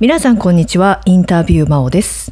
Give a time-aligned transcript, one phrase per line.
[0.00, 1.00] 皆さんこんにちは。
[1.06, 2.30] インタビュー真央です。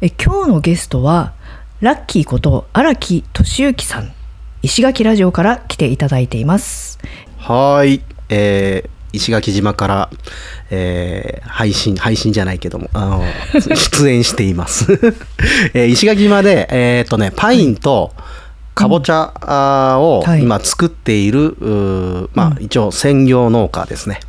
[0.00, 1.32] え今日のゲストは
[1.80, 4.12] ラッキーこと荒木俊之さん。
[4.62, 7.00] 石垣ラジオから来ていただいています。
[7.38, 10.10] はい、えー石垣島から、
[10.70, 13.24] えー配信配信じゃないけどもあの
[13.58, 14.92] 出演しています、
[15.74, 18.12] えー石垣島でえーっとねパインと
[18.76, 20.42] かぼちゃをはい。
[20.42, 24.20] 今作っている、うーまあ一応専業農家ですね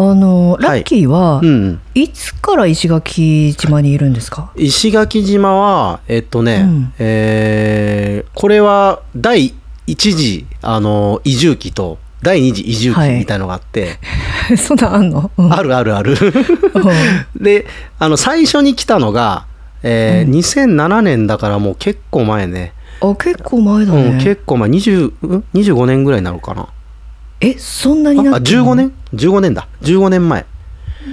[0.00, 0.80] あのラはい。
[0.82, 4.52] ッキーは、うんいつから石垣島にいるんですか？
[4.56, 6.92] 石垣島はえっとね、うん。
[6.98, 9.54] えーこれは第
[9.86, 13.14] 一次あの移住期と第二次移住期はい。
[13.18, 13.98] みたいのがあって、
[14.56, 15.52] そんなんあんの、うん。
[15.52, 16.12] あるあるある。
[17.34, 17.42] うん。
[17.42, 17.66] で
[17.98, 19.46] あの最初に来たのが、
[19.82, 24.68] えー2007年だからもう結構前ね、あ結構前だね、うん、結構前。
[24.70, 25.06] 20
[25.38, 26.68] ん？25年ぐらいになるかな
[27.40, 29.68] えそんなになあってんの？15年？15年だ。
[29.82, 30.46] 15年前。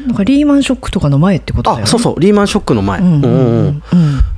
[0.08, 1.84] なんかリーマンショックとかの前ってことだよね？
[1.84, 2.20] あそうそう。
[2.20, 3.00] リーマンショックの前。
[3.00, 3.36] うんうんうんう
[3.70, 3.82] ん。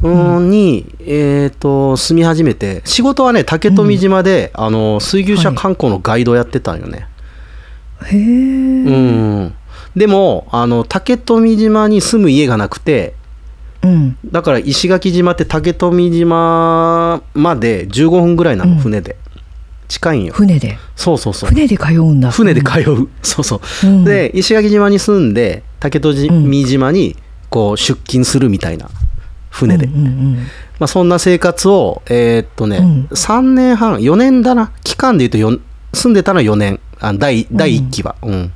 [0.04, 7.08] うんうんに、えー、と住み始めて仕事はね竹富島で、あの水牛車観光のガイドをやってたんよね、
[8.06, 9.54] へえ、うん
[9.96, 13.16] でもあの竹富島に住む家がなくて
[13.84, 18.78] うん、だから石垣島って竹富島まで15分ぐらいなのうん。
[18.80, 19.16] 船で、
[19.88, 20.34] 近いんよ。
[20.34, 20.78] 船で？
[20.96, 21.50] そうそうそう。
[21.50, 22.32] 船で通うんだ。
[22.32, 24.04] 船で通う、そうそう、うん。
[24.04, 27.16] で石垣島に住んで竹富島に
[27.50, 28.90] こう出勤するみたいな
[29.50, 30.36] 船で、うんうんうん。
[30.80, 33.06] まあ、そんな生活をえーっとね、うん。
[33.06, 34.72] 3年半4年だな。
[34.84, 35.60] 期間で言うとよ
[35.94, 36.80] 住んでたのは4年。
[37.00, 38.16] あ第第1期は。
[38.24, 38.52] うん、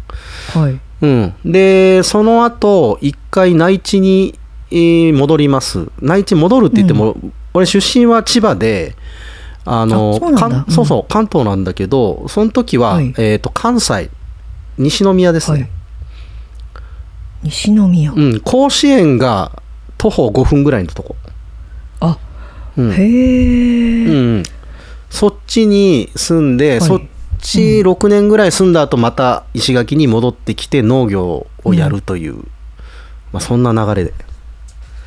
[0.54, 0.80] はい。
[1.02, 1.34] うん。
[1.46, 4.38] でその後一回内地に、
[4.72, 5.88] えー戻ります。
[6.02, 7.16] 内地戻るって言っても、
[7.54, 8.96] 俺出身は千葉で
[9.66, 13.14] あのあそうそうそう関東なんだけどその時は、はい。
[13.18, 14.10] えと関西
[14.78, 15.70] 西宮ですね、はい。
[17.44, 19.52] 西宮、うん、甲子園が
[19.98, 21.16] 徒歩5分ぐらいのとこ、
[22.00, 22.18] あ
[22.78, 22.92] うん。
[22.92, 24.44] へえ、うん、
[25.10, 26.82] そっちに住んで、い。
[26.82, 27.02] そっ
[27.40, 32.38] ち6年ぐらい住んだ後また石垣に戻ってきて農業をやるという、
[33.32, 34.14] まあ、そんな流れで、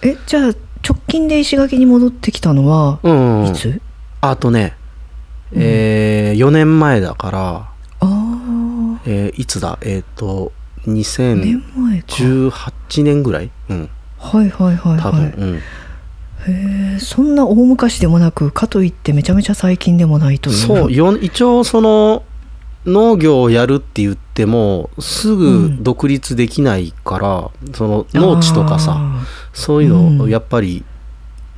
[0.03, 0.43] えじゃあ
[0.87, 3.53] 直近で石垣に戻ってきたのは、うんうん。
[3.53, 3.81] いつ？
[4.31, 4.77] あとね、
[5.53, 7.69] え4年前だから、あ
[8.01, 9.79] あえーいつだ？
[9.83, 10.53] えっ、と
[10.87, 15.61] 年前か2018年ぐらい、うん、はいはいはい多分、はいうん、へ
[16.97, 20.57] えそんな大昔でもなくかといってめちゃめちゃ最近でもないという。
[20.57, 22.23] そうよ一応その
[22.87, 30.31] 農業をやるって言ってもすぐ独立できないから、その農地とかさあそういうのをうん。
[30.31, 30.85] やっぱり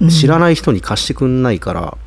[0.01, 1.99] ー知らない人に貸してくんないから、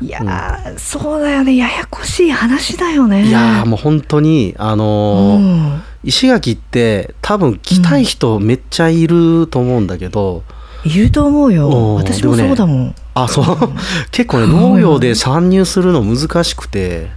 [0.00, 1.56] いやー、そうだよね。
[1.56, 3.26] ややこしい話だよね。
[3.26, 5.82] いやーもう本当にあのーうん。
[6.04, 10.44] 石垣って多分来たい人めっちゃいると思うんだけど、
[10.84, 11.68] いると思うよ。
[11.68, 11.94] うん。
[11.96, 13.56] 私もそうだもん、あそう。
[14.12, 17.08] 結構ね農業で参入するの難しくて。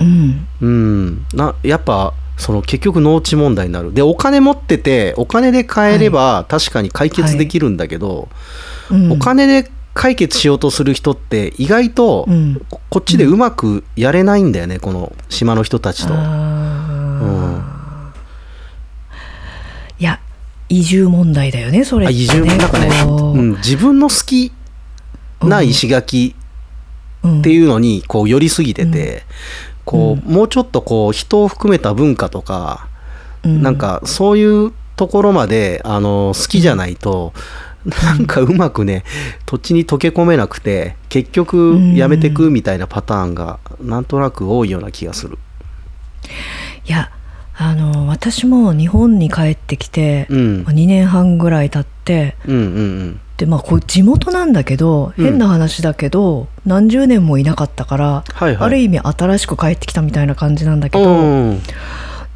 [0.00, 0.46] うん。
[0.60, 1.26] うん。
[1.34, 3.92] なやっぱその結局農地問題になる。
[3.92, 8.28] でお金持っててお金で買えれば確かに解決できるんだけど、
[8.90, 9.12] うん。
[9.12, 12.60] お金で解決しようとする人って意外とうん。
[12.70, 16.14] ここっちでうまくやれないんだよね、この島の人たちと。
[16.14, 17.62] あー。
[19.98, 20.20] いや
[20.68, 23.38] 移住問題だよねそれね、あ移住なんかね、こう。
[23.38, 24.52] うん、自分の好き
[25.42, 26.34] な石垣
[27.22, 27.40] うん。
[27.40, 29.22] っていうのにこう寄りすぎてて、
[29.84, 32.88] こうもうちょっとこう人を含めた文化とか、
[33.44, 33.62] うん。
[33.62, 37.32] なんかそういうところまであの好きじゃないと、
[37.84, 39.04] なんかうまくね
[39.46, 45.38] 土地に溶け込めなくて結局やめてくみたいなパターンがなんとなく多いような気がする。
[46.86, 47.10] いや
[47.54, 50.62] あの私も日本に帰ってきて、うん。
[50.64, 55.24] まあ2年半ぐらい経ってうんうんでまあこう地元なんだけどうん。
[55.24, 58.66] 変な話だけど、何十年もいなかったから、はいはい。
[58.66, 61.14] ある意味新しく帰ってきたみたいな感じなんだけうど、
[61.52, 61.60] ん。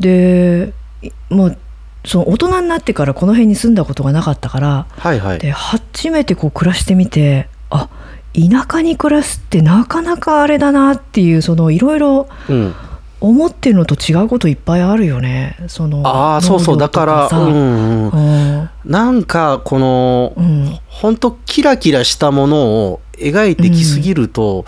[0.01, 1.59] でいもう
[2.07, 5.39] その大人になってからこの辺に住んだことがなかったからはいはい。
[5.39, 7.89] で初めてこう暮らしてみてあ
[8.33, 12.75] 田舎に暮らすってなかなかあれだなっていうそのいろいろうん、
[13.21, 15.57] 思ってるのと違うこといっぱいあるよね。
[15.69, 16.79] そのああそうそう。
[16.79, 18.71] だからさうんうん、うん。
[18.85, 20.79] なんかこのうん。
[20.87, 24.65] 本当キラキラしたものを描いてきすぎると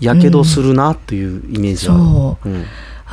[0.00, 2.04] やけどするなっていうイメージはある。
[2.04, 2.48] そう。
[2.48, 2.64] うん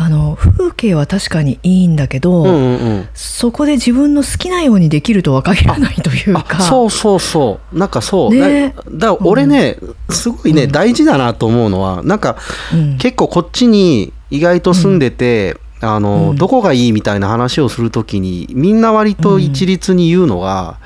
[0.01, 3.09] あの風景は確かにいいんだけど、うんうんうん。
[3.13, 6.45] そこで自分の好きなようにできるとは限らないというか。
[6.51, 7.77] あそうそうそう。
[7.77, 8.69] なんかそう、ね。
[8.69, 9.77] だだから俺ね、
[10.09, 12.37] すごいね、大事だなと思うのはなんか
[12.73, 12.97] うん。
[12.97, 16.37] 結構こっちに意外と住んでて、あの、うん。
[16.37, 20.79] どこがいいみたいな話をするときにみんな割と一律に言うのが、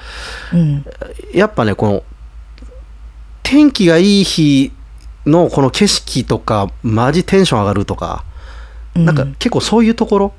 [0.51, 0.83] うん。
[1.35, 2.03] やっぱねこの
[3.43, 4.71] 天気がいい日
[5.27, 8.25] のこの景色とかマジテンション上がるとか、
[8.95, 10.33] なんか結構そういうところ？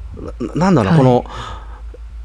[0.55, 0.99] ななんだろう、はい。
[0.99, 1.25] この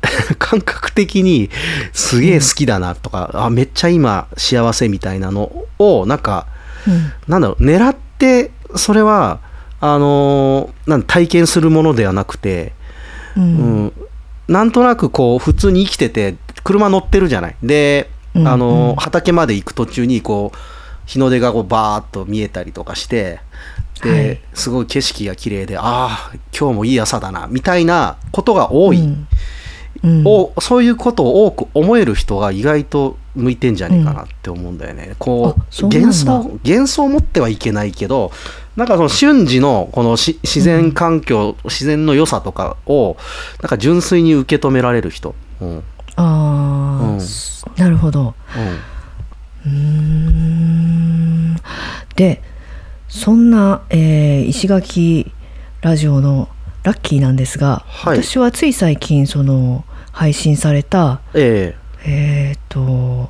[0.38, 1.50] 感覚的に
[1.94, 6.48] すげえ好きだなとか、あめっちゃ今幸せみたいなのをなんか
[6.88, 7.12] うん。
[7.28, 9.40] なんだろう狙ってそれは
[9.82, 12.74] あのーなん体験するものではなくて、
[13.36, 13.94] ううんん、
[14.48, 17.56] なんとなくこう普通に生きてて車乗ってるじゃない。
[17.64, 18.96] で、うんあのーうん。
[18.98, 20.58] 畑まで行く途中にこう
[21.06, 23.40] 日の出がこうバーッと見えたりとかして
[24.54, 29.28] すごい景色が綺麗でああ今日もいい朝だなみたいなことが多い、うん。
[30.04, 30.24] うん。
[30.26, 35.04] をそういうことを多く思える人が意外と向いてんじゃねえかなって思うんだよね。
[35.04, 35.16] うん。
[35.44, 35.56] だ。
[35.88, 38.32] 幻想幻想を持ってはいけないけど
[38.76, 43.18] なんかその瞬時のこのし自然環境、自然の良さとかを
[43.62, 45.36] なんか純粋に受け止められる人。
[45.60, 45.70] うん。
[45.70, 45.84] うん
[46.16, 47.20] あうん。
[47.20, 48.34] あ、なるほど。
[49.66, 51.56] うーん。
[52.16, 52.42] で
[53.10, 55.32] そんな、えー石垣
[55.82, 56.48] ラジオの
[56.84, 58.24] ラッキーなんですが、はい。
[58.24, 61.76] 私はつい最近その配信されたえ
[62.06, 62.50] え。
[62.52, 63.30] えっ、と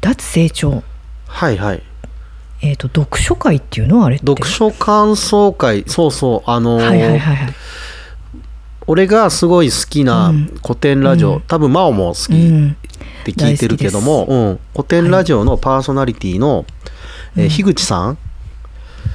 [0.00, 0.82] 脱成長。
[1.26, 1.82] はいはい。
[2.62, 4.04] えっ、と読書会っていうの？
[4.04, 4.26] あれって。
[4.26, 5.84] 読書感想会。
[5.86, 7.54] そうそうあのーはいはいはいはい。
[8.86, 10.46] 俺がすごい好きなうん。
[10.62, 11.40] 古典ラジオ、うん。
[11.42, 12.70] 多分真央も好きうん。
[12.70, 16.64] って聞いてるけども、うん、古典ラジオのパーソナリティの、
[17.36, 17.48] えーうん。
[17.50, 18.18] 樋口さん、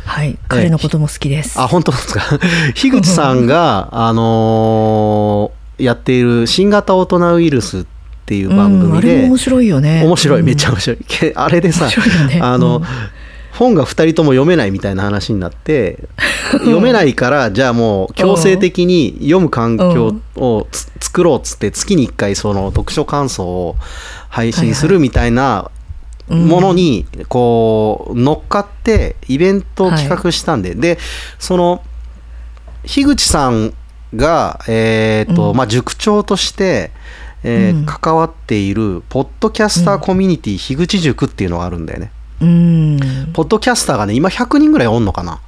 [0.05, 0.37] はい。
[0.47, 2.21] 彼のことも好きです、あ本当ですか？
[2.75, 7.85] 樋口さんが、あのーやっている新型オトナウイルスっ
[8.27, 10.03] ていう番組で、れも面白いよね。
[10.05, 10.45] 面白い、うん。
[10.45, 10.97] めっちゃ面白い。
[11.07, 11.87] けあれでさ
[12.27, 12.39] ね。
[12.39, 12.83] あの、うん。
[13.53, 15.99] 本が2人とも読めないみたいな話になって
[16.51, 23.75] 読めないからじゃあもう強制的に読む環境をつ作ろうっつって月に1回その読書感想を
[24.29, 25.80] 配信するみたいなうん
[26.35, 30.97] ものにこう乗っかってイベントを企画したんで、で
[31.39, 31.83] その
[32.83, 33.73] 樋口さん
[34.15, 35.57] が、えーとうん。
[35.57, 36.91] まあ、塾長として、
[37.43, 37.85] えーうん。
[37.85, 42.11] 関わっているポッドキャスターコミュニティ樋口塾っていうのがあるんだよね。
[42.41, 42.99] うん。
[43.33, 45.41] ポッドキャスターがね今100人ぐらいおんのかな。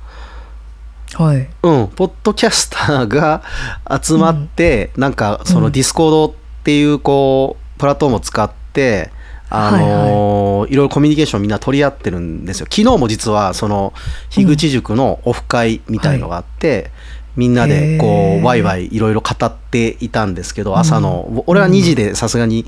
[1.15, 1.47] はい。
[1.61, 3.43] うん、ポッドキャスターが
[4.01, 6.33] 集まって、なんかそのディスコードっ
[6.63, 9.11] ていうこうプラットフォームを使って、
[9.55, 12.67] あのーいろいろコミュニケーションみんな取り合ってるんですよ。
[12.69, 13.93] 昨日も実はその
[14.29, 16.89] 樋口塾のオフ会みたいのがあって、
[17.35, 22.65] みんなでこうワイワイいろいろ語っていたんですけど朝の、俺は2時でさすがに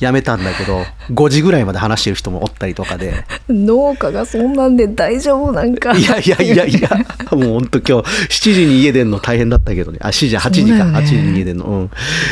[0.00, 0.82] やめたんだけど
[1.14, 3.24] 5時ぐらいまで話してる人もおったりとかで。
[3.48, 6.90] 農家がそんなんで大丈夫なんかいやいやいやいや、
[7.30, 9.98] もう本当今日7時に家出んの大変だったけどね。
[10.02, 11.64] あ、7時、8時か、そうだよね8時に家出んの。
[11.64, 11.90] うん。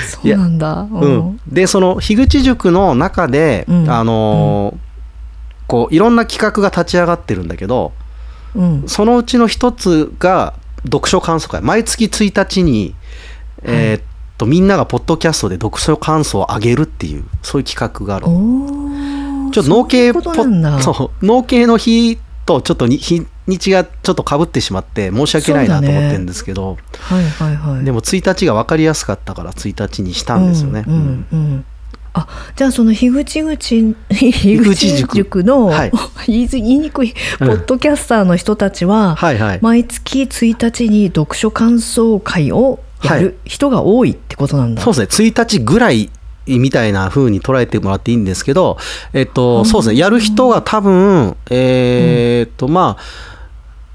[0.09, 1.41] そうなんだううんん。
[1.49, 4.87] で、その、樋口塾の中で、うんあのー
[5.69, 7.93] こう、いろんな企画が立ち上がってるんだけど、
[8.55, 10.55] うんそのうちの一つが、
[10.87, 11.61] 読書感想会。
[11.61, 12.95] 毎月1日に、
[13.63, 14.03] えーっ
[14.39, 21.27] と、みんながポッドキャストで読書感想を上げるっていう、そういう企画があるちょっと農系そう
[21.67, 27.85] の日とちょっとに日にちがちょっとかぶってしまって申し訳ないなと思ってるんですけど、はいはいはい。
[27.85, 30.85] でも1日が分かりやすかったから1日にしたんですよね。
[30.87, 31.65] うんうんうん
[32.19, 32.27] あ
[32.57, 35.93] じゃあその樋口口樋口口塾塾の、はい。
[36.27, 39.59] 言いづ言いにくいポッドキャスターの人たちは、はいはい。
[39.61, 43.23] 毎月1日に読書感想会をやはい。
[43.23, 44.83] る人が多いってことなんだ。
[44.83, 45.29] そうですね。
[45.29, 46.09] 1日ぐらい
[46.47, 48.79] みたいな風に捉えてもらっていいんですけど、
[49.13, 49.99] えっと、そうですね。
[49.99, 53.03] やる人が多分えーっとまあ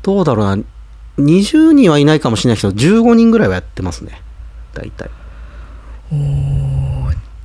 [0.04, 0.64] どうだろうな。
[1.18, 4.22] 20人はいないかもしれないけど15人ぐらいはやってますね。
[4.74, 5.10] 大体。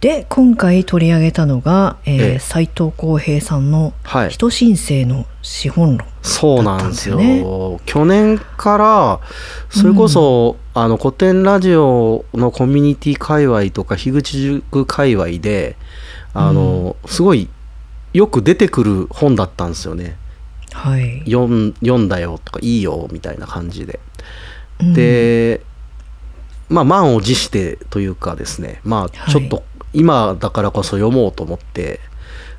[0.06, 2.38] で今回取り上げたのが、えーええ。
[2.38, 7.80] 斉藤浩平さんのはい「人申請の資本論」そうなんですよ。
[7.86, 9.20] 去年から
[9.68, 15.76] それこそ、あの古典ラジオのコミュニティ界隈とか樋口塾界隈で
[16.34, 17.48] あの、すごい
[18.12, 20.16] よく出てくる本だったんですよね。
[20.72, 23.98] はい、読ん読んだよとかいいよみたいな感じで、
[24.78, 24.94] うん。
[24.94, 25.62] で
[26.68, 28.80] まあ満を持してというかですね。
[28.84, 29.30] まあはい。
[29.32, 32.00] ちょっと今だからこそ読もうと思って、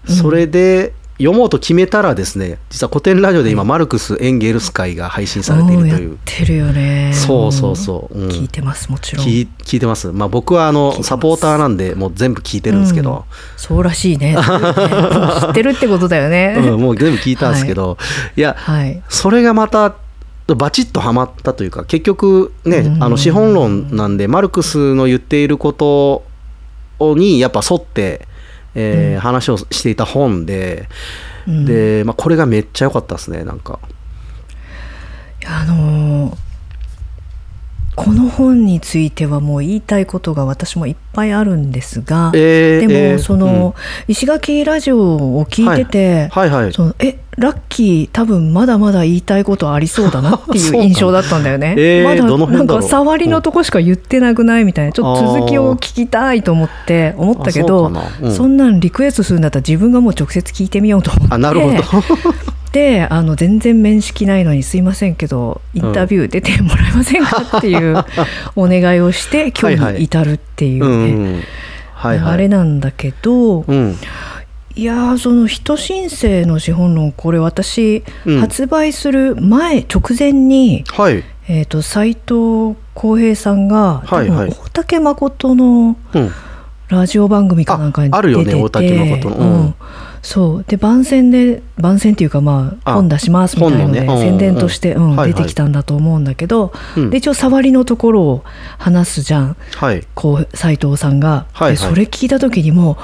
[0.07, 0.15] うん。
[0.15, 6.19] それで読もうと決めたらですね実は古典ラジオで今、マルクス・エンゲルス会が配信されているという。
[6.25, 7.11] てるよね。
[7.13, 8.29] そうそうそう、うん。
[8.29, 9.25] 聞いてますもちろん。
[9.25, 10.11] 聞い聞いてます。
[10.11, 14.35] まあ僕はあのサポーターなんでもう全部聞いてるんですけど、そうらしいね。
[14.35, 17.97] もう知ってるってことだよね、 うんもう全部聞いたんですけど、
[18.35, 19.01] い、やはい。
[19.09, 19.95] それがまた
[20.55, 23.03] バチッとはまったというか結局ね、うん。
[23.03, 26.23] あの資本論なんでマルクスの言っていること
[26.99, 28.27] にやっぱ沿って、
[28.75, 29.19] えーうん。
[29.19, 30.87] 話をしていた本で、
[31.47, 31.65] うん。
[31.65, 33.79] で、まあ、これがめっちゃ良かったですねなんか。
[35.41, 36.37] いやあのー
[37.95, 43.73] この本についてはもう言いたいことが私もいっぱいあるんですが、えーでも、えーその、
[44.07, 44.99] 石垣ラジオ
[45.39, 46.73] を聞いてて、はいはい。
[46.73, 51.75] そのえラッキー多分まだまだ言いたいことありそうだなっていう 印象だったんだよね。
[51.77, 54.91] えーまだなんか触りのとこしか言ってなくないみたいな。
[54.91, 58.33] ちょっと続きを聞きたいと思って思ったけどあそうん。
[58.33, 61.35] そんなんリクエストするんだったら自分がもう直接聞いてみようと思って。
[61.35, 61.83] あなるほど。
[62.73, 67.97] であの全然面識ないのにすいませんけどインタビュー出てもらえませんかっていう
[68.55, 71.43] お願いをして今日に至るっていううねん。
[71.93, 72.33] はいはい。
[72.33, 73.95] あれなんだけどうん
[74.77, 78.39] いやーその人申請の資本論これ私、うん。
[78.39, 81.23] 発売する前直前に、はい。
[81.49, 84.49] えー、と斉藤浩平さんが、はいはい。
[84.51, 86.31] 大竹誠のうん。
[86.89, 89.35] ラジオ番組かなんかにああるよね出てて大竹誠の。
[89.35, 89.75] ううんん
[90.21, 90.65] そう。
[90.67, 94.07] で番宣で番宣っていうかまああ本出しますみたいので、ね。
[94.07, 97.09] うん宣伝として、うん出てきたんだと思うんだけど、うん。
[97.09, 98.43] で一応触りのところを
[98.77, 99.57] 話すじゃん。
[99.75, 100.03] はい。
[100.15, 101.71] こう斉藤さんが、はいはい。
[101.73, 102.97] でそれ聞いた時にも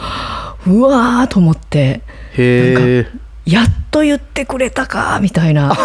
[0.67, 2.01] ううわーと思って
[2.37, 3.05] へ
[3.45, 5.75] やっと言ってくれたかみたいな。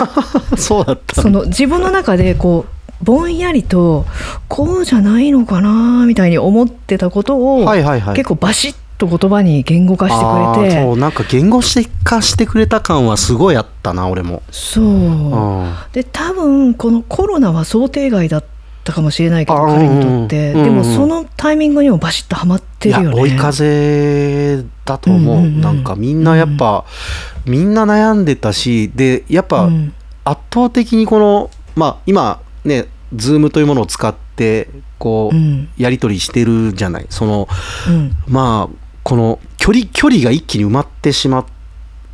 [0.52, 1.20] えそうだった。
[1.20, 4.06] その自分の中でこうぼんやりと
[4.48, 8.16] こうじゃないのかなみたいに思ってたことを、はいはいはい。
[8.16, 10.24] 結構バシッと言葉に言語化して
[10.58, 10.82] くれて。
[10.82, 11.60] そうなんか言語
[12.04, 14.42] 化してくれた感はすごいあったな俺も。
[14.50, 14.84] そう。
[14.84, 14.88] う
[15.64, 15.74] ん。
[15.92, 18.44] で多分このコロナは想定外だっ
[18.84, 23.16] たかもしれないけどあ彼にとって、うんうんでもそのタイミングにもバシッとはまっているよね。
[23.16, 25.60] や追い風だと思う,、うんうんうん。
[25.60, 26.84] なんかみんなやっぱ、
[27.46, 29.92] みんな悩んでたしでやっぱうん。
[30.24, 35.68] 圧倒的にこのまあ今ねズームというものを使ってこう、うん。
[35.78, 37.06] やり取りしてるじゃない。
[37.08, 37.48] その
[37.88, 38.12] うん。
[38.26, 41.46] まあこの距離距離が一気に埋まってしま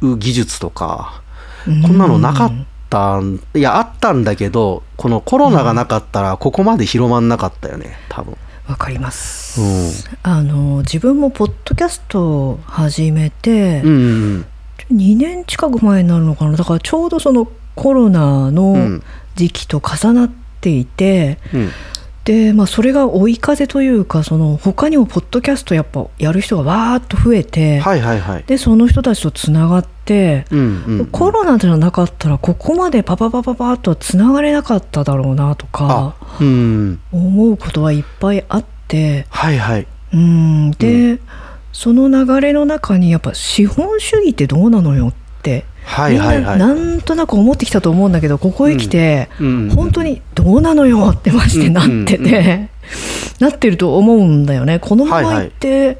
[0.00, 1.24] う技術とか
[1.64, 2.50] こんなのなかっ
[2.88, 8.36] たんいやあったんだけどこのコロナがなかったらここまで広まんなかったよね多分。
[8.68, 9.90] わかります、うん。
[10.22, 14.46] あの自分もポッドキャストを始めて、うんうん
[14.92, 16.56] 2年近く前になるのかな。
[16.56, 18.54] だからちょうどそのコロナうん。
[18.54, 19.02] の
[19.34, 21.70] 時期と重なっていて、うん
[22.24, 28.44] で、まあ、それが追い風というかその他にもポッドキャストやっぱやる人がわーっと増えて、はいはいはい。
[28.44, 31.06] でその人たちとつながって、うんうんうん。
[31.06, 37.00] コロナじゃなかったらここまでパパパパパッとはつながれなかっただろうなとかあうん。
[37.12, 39.86] 思うことはいっぱいあってはいはい。
[40.14, 40.70] うん。
[40.72, 41.20] で、
[41.72, 45.66] その流れの中にやっぱ資本主義ってどうなのよって、
[46.10, 49.70] みんななんとなく思ってきたと思うんだけどここへ来て、うん。
[49.70, 52.70] 本当にどうなのよってマジでなってて、
[53.40, 54.78] なってると思うんだよね。
[54.78, 55.98] このままいって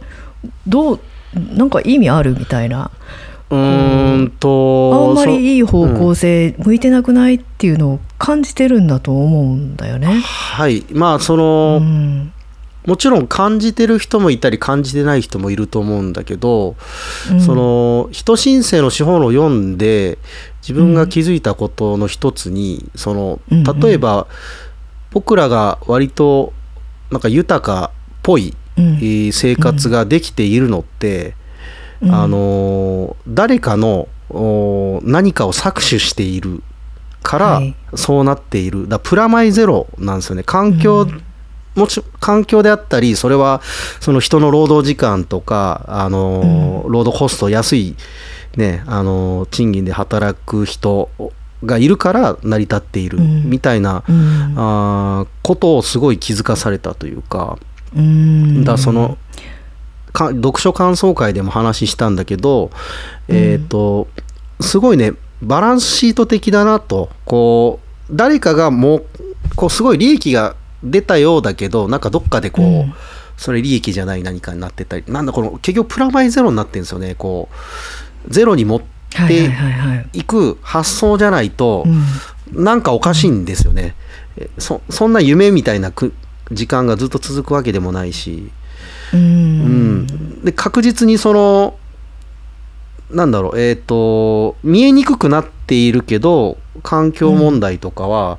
[0.66, 1.00] どう、
[1.34, 2.90] なんか意味あるみたいな。
[3.50, 10.20] うーんとあんまそりいい方向性向いてなくないっていうのを感じてるんだと思うんだよね。
[10.22, 10.84] はい。
[10.92, 12.32] まあその、うん
[12.86, 16.76] もちろん感じてる人もいたり感じてない人もいると思うんだけど、
[17.30, 17.40] うん。
[17.40, 20.18] その人申請の資本を読んで
[20.60, 24.26] 自分が気づいたことの一つに、そのうんうん例えば
[25.10, 26.52] 僕らが割と
[27.10, 28.84] なんか豊かっぽい、うん。
[28.96, 31.34] えー生活ができているのって、
[32.02, 32.14] うん。
[32.14, 36.62] あの誰かのお何かを搾取している
[37.22, 37.74] からはい。
[37.94, 38.88] そうなっている。
[38.88, 40.42] だプラマイゼロなんですよね。
[40.42, 41.23] 環境、うん
[41.74, 43.60] もち環境であったりそれは
[44.00, 47.96] その人の労働時間とかあの、労働コスト安い、
[48.56, 51.10] ね、あの賃金で働く人
[51.66, 53.50] がいるから成り立っているうん。
[53.50, 54.54] みたいな、うん。
[54.56, 57.58] あーことをすごい気づかされたというか。
[57.96, 58.64] うん。
[58.64, 59.18] だその
[60.12, 62.70] か読書感想会でも話したんだけど、
[63.28, 64.08] えっ、と
[64.60, 65.12] すごいね
[65.42, 67.10] バランスシート的だなと。
[67.24, 69.06] こう誰かがもう
[69.56, 72.94] こうすごい利益が出たようだけどなんかどっかでこう、うん。
[73.36, 77.48] それ利益じゃない何かになってたりなんだこの結局プラマイゼロになってるんですよねこ
[78.28, 78.30] う。
[78.30, 81.84] ゼロに持ってはいく発想じゃないと、
[82.54, 82.64] うん。
[82.64, 83.94] なんかおかしいんですよね。
[84.36, 86.12] えそそんな夢みたいなく
[86.52, 88.50] 時間がずっと続くわけでもないし。
[89.12, 89.98] ううん。
[90.02, 91.76] ん、で確実にその
[93.10, 98.38] なんだろうえっ、と見えにくくなっているけど環境問題とかはう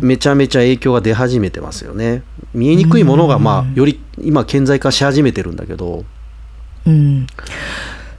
[0.00, 2.22] めちゃめちゃ影響が出始めてますよね。
[2.54, 3.72] 見えにくいものがまうん。
[3.72, 6.04] あより今顕在化し始めてるんだけど。
[6.86, 7.26] うん。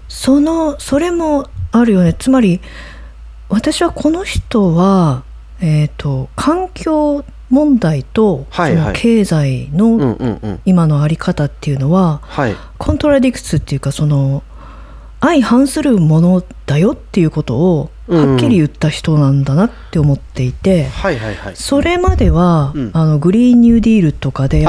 [0.08, 2.14] そのそれもあるよね。
[2.14, 2.62] つまり
[3.50, 5.24] 私はこの人は
[5.60, 8.86] えー、と環境問題とそはいはい。
[8.88, 12.56] の経済の今のあり方っていうのは、はい。
[12.78, 14.44] コントラディクツっていうかその
[15.22, 20.88] 相反するものだよっていうことをはっきり言った人なんだなって思っていて、
[21.56, 22.92] それまでは、うん。
[22.94, 24.66] あのグリーンニューディールとかで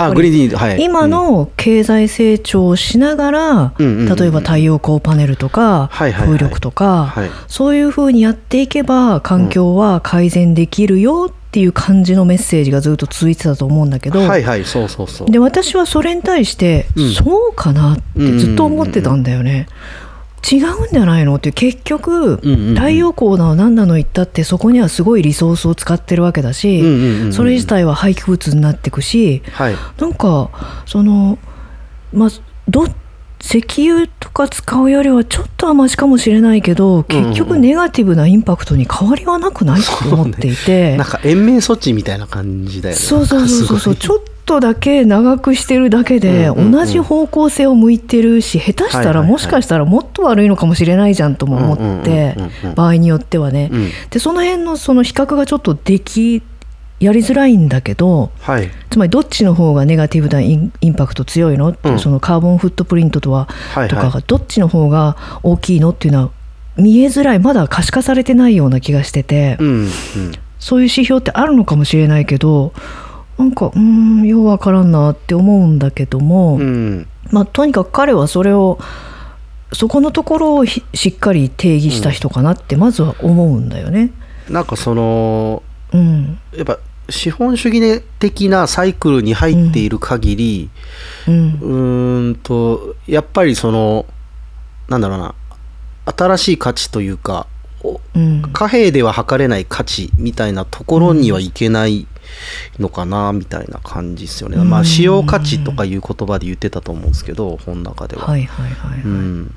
[0.80, 4.11] 今の経済成長をしながら、うんうんうん。
[4.11, 7.30] うん例えば太陽光パネルとか、風力とか、はい。
[7.47, 14.21] そういうふうにやっていけば環境は改善できるよっていう感じのメッセージがずっと続いてたと思うんだけど、
[15.40, 17.12] 私はそれに対して、うん。
[17.12, 18.02] そうかなって
[18.38, 19.68] ずっと思ってたんだよね。
[20.50, 21.37] 違うんじゃないの？
[21.37, 29.75] って結局、太陽光なの何なの言ったってそこにはすごいリソースを使ってるわけだし、それ自体は廃棄物になっていくしはい。
[29.99, 30.50] なんか
[30.87, 31.38] その
[32.12, 32.28] まあ
[32.68, 32.87] ど
[33.40, 43.00] 石油とか使うよりはちょっとはマシかもしれないけど結局ネガティブなインパクトに変わりはなくないって思っていて、なんか延命措置みたいな感じだよね。
[43.00, 44.18] そうそうそうそうちょっ
[44.49, 52.35] とだけ長くしてるだけで同じ方向性を向いてるし下手したらもしかしたらもっと悪いのかもしれないじゃんとも思って
[52.75, 53.71] 場合によってはね。
[54.09, 56.43] でその辺のその比較がちょっとでき
[56.99, 58.71] やりづらいんだけどはい。
[58.88, 61.99] つまりどっちの方がネガティブなインインパクト強いのってうん。
[61.99, 63.88] そのカーボンフットプリントとははいはい。
[63.88, 66.31] とかがどっちの方が大きいのっていうのは
[66.78, 67.38] 見えづらい。
[67.38, 69.59] まだ可視化されてないような気がしてて。
[69.61, 69.88] うんうん。
[70.59, 72.73] そういう指標ってあるのかもしれないけど
[73.38, 77.07] なんかうーんようわからんなって思うんだけども、うん。
[77.30, 78.78] まあ、とにかく彼はそれを
[79.73, 84.11] そこのところをひしっかり定義した人かなってまずは思うんだよね。
[84.49, 86.38] なんかそのうん。
[86.54, 86.78] やっぱ
[87.11, 90.71] 資本主義的なサイクルに入っている限り、
[91.26, 91.35] うん。
[91.35, 94.07] うーんとやっぱりその
[94.88, 95.35] なんだろうな
[96.07, 97.47] 新しい価値というか
[97.85, 98.42] おうん。
[98.52, 102.09] 貨幣では測れない価値みたいなところにはいけない
[102.78, 104.70] のかなみたいな感じですよね、うん。
[104.70, 109.00] まあ使用価値とかいう言葉で言ってたと思うんですけど本の中では、はいはいはいはい。
[109.00, 109.54] うん、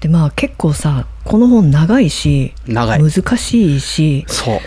[0.00, 3.02] でまあ結構さこの本長いし長い。
[3.02, 4.60] 難しいしそう。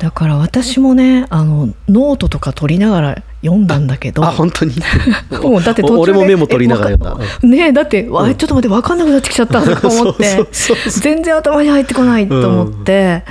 [0.00, 4.24] だから私もねあのノートとか取りながら読んだんだけど。
[4.24, 4.74] あ本当に？
[5.42, 7.28] もうだって俺もメモ取りながら読んだ。
[7.46, 10.46] ねえだって、わちょっと待って分かんなくなってきちゃったとか思って。
[11.00, 13.24] 全然頭に入ってこないと思って、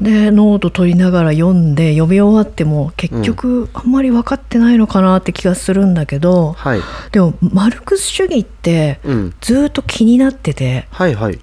[0.00, 6.80] でノート取りながら読んで読み終わっても結局あんまり分かってないのかなって気がするんだけど、はい、
[7.12, 10.88] でもマルクス主義ってうん、ずっと気になってて。
[10.90, 11.38] はいはい。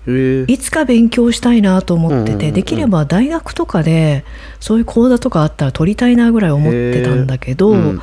[0.47, 2.53] いつか勉強したいなと思ってて、うんうんうんうん。
[2.53, 4.25] できれば大学とかで
[4.59, 8.01] そういう講座とかあったら取りたいなぐらい思ってたんだけど、うんうん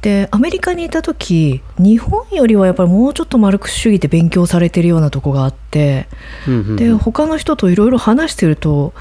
[0.00, 6.06] でアメリカにいた時日本よりはやっぱりもうちょっとマルクス主義って勉強されてるようなとこがあって
[6.46, 6.76] うんうんうん。
[6.76, 8.94] で他の人といろいろ話してると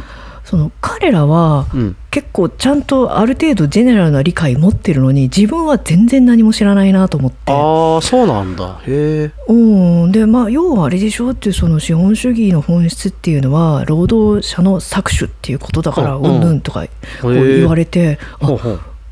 [0.50, 1.96] その彼らはうん。
[2.10, 7.52] 結構ちゃんとある程度ジェネラルな理解持ってるのに自分は全然何も知らないなと思って。
[7.52, 8.80] ああそうなんだ。
[8.88, 11.32] へえうん、でまあ要はあれでしょ？
[11.32, 16.26] ってその資本主義の本質っていうのは労働者の搾取っていうことだからうん。
[16.26, 16.88] うんぬんとか
[17.22, 18.48] こう言われて、あ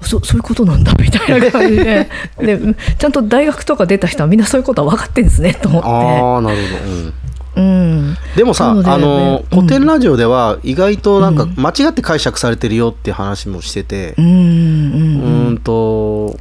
[0.01, 2.09] そそういうことなんだみたいな感じで。
[2.39, 2.59] で
[2.97, 7.11] ちゃんと大学とか出た人はみんなそういうことは分かってんですねと思っああなるほど、うん。
[7.11, 7.24] て、
[7.55, 9.59] うん、でもさ、なのであのうん。
[9.61, 11.55] 古典ラジオでは意外となんかうん。
[11.57, 16.37] 間違って解釈されてるよって話もしててうんと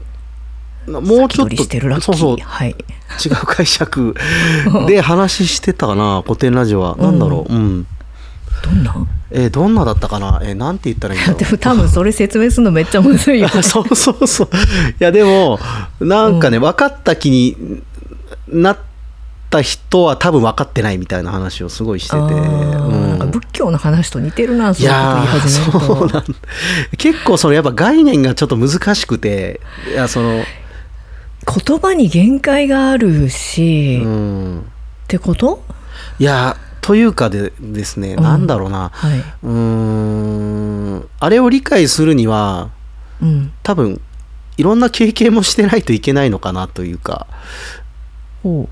[0.86, 1.56] もうちょっと
[2.00, 2.36] そうそう。
[2.42, 2.70] はい。
[3.24, 4.14] 違う解釈
[4.86, 6.96] で話してたかな古典ラジオは。
[6.96, 7.52] なんだろう。
[7.52, 7.86] うん。
[8.62, 8.94] どんな？
[9.30, 10.40] えーどんなだったかな？
[10.42, 11.38] えーなんて言ったらいいんだろう。
[11.40, 13.48] でも多分それ説明するのめっちゃむずいよ。
[13.54, 14.48] あ そうそうそう。
[14.52, 15.58] いやでも
[16.00, 17.56] なんかね、分かった気に
[18.48, 18.76] なっ
[19.54, 23.30] た人は多分分かってないみたいな話をすごいしてて、うん。
[23.30, 25.80] 仏教の話と似てるないそういうこと言い始めると。
[25.80, 26.24] そうなん
[26.98, 29.60] 結構そのやっぱ概念がちょっと難しくて。
[29.92, 30.42] いやその
[31.46, 34.64] 言葉に限界があるし、うっん
[35.06, 35.62] てこと？
[36.18, 38.22] いやというかでですね、うん。
[38.22, 38.90] なんだろうな。
[38.92, 39.18] はい。
[39.18, 41.08] うーん。
[41.20, 42.70] あれを理解するには
[43.22, 43.52] うん。
[43.62, 44.00] 多分
[44.56, 47.28] いろんな経験もしてないといけないのかなというか。
[47.28, 47.83] ほ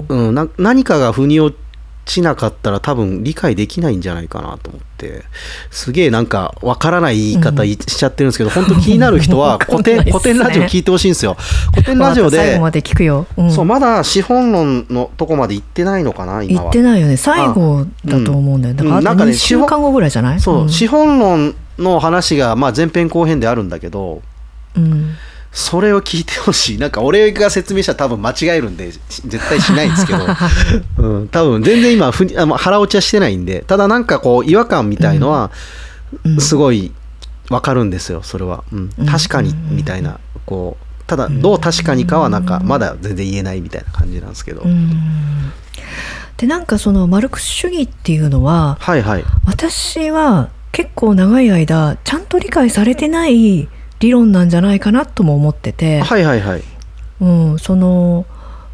[0.08, 0.14] う。
[0.14, 1.56] うん、な何かが腑に落
[2.04, 5.22] ちなかったら多分理解できないんじゃないかなと思って。
[5.70, 10.12] すげえなんかわからない言い方いしちゃってるんですけど、本当気になる人は 古典ね。
[10.12, 11.36] 古典ラジオ聞いてほしいんですよ。
[11.72, 13.50] 古典ラジオで最後まで聞くよ、うん。
[13.52, 16.70] そうまだ資本論のとこまで行ってないのかな今は。
[16.72, 17.16] 言ってないよね。
[17.16, 19.04] 最後だと思うんだよだからあとうん。
[19.04, 20.40] なんかね2週間後ぐらいじゃない？
[20.40, 20.68] そう、ん。
[20.68, 24.22] 資本論の話がまあ前編後編であるんだけど
[24.76, 25.14] うん
[25.52, 26.78] それを聞いてほしい。
[26.78, 30.26] なんか俺が説明したら多分間違えるんでし絶対しないんですけど、
[30.98, 33.62] うん、多分全然今ふにあの腹落ちはしてないんで。
[33.66, 35.50] ただなんかこう違和感みたいのは
[36.24, 36.40] うん。
[36.40, 36.92] すごい
[37.50, 38.90] わかるんですよそれは、うん。
[38.98, 39.06] うん。
[39.06, 40.18] 確かにみたいな。
[40.46, 45.52] こうただどう確かにかはなんかまだ全然言えないみたいな感じなんですけど、うん。
[46.38, 49.24] でなんかそのマルクス主義っていうのははいはい。
[49.46, 53.68] 私は結構長い間ちゃんと理解されてない
[54.02, 56.62] 理論なんじゃないかなとも思ってて、はいはいはい。
[57.20, 58.26] うん、その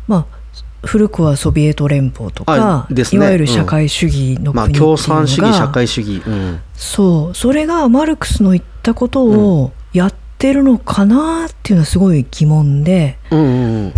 [0.06, 0.38] まあ
[0.86, 3.04] 古くはソビエト連邦とか、ね。
[3.12, 7.34] いわゆる社会主義のまあ国共産主義社会主義、うん、そう。
[7.34, 13.92] それがマルクスの言ったことをやってるのかなっていうのはすごい疑問で、うんうん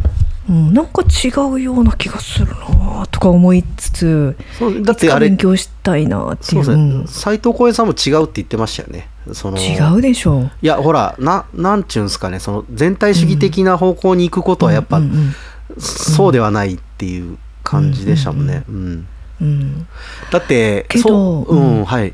[0.49, 6.65] うん、なんか違うような気がするなとか思いつつそうだってあれ勉強したいなっていう。
[6.65, 7.01] そうですうん。
[7.03, 10.51] ね斎藤浩平さんも違うって言ってましたよねその違うでしょう。
[10.63, 15.35] いやほらななんちゅうんですかねその全体主義的な方向に行くことはやっぱ、うんうん
[15.79, 19.07] そうではないっていう感じでしたもんね、うん
[19.41, 19.87] うん
[20.31, 22.13] だってけどそううん、うんはい。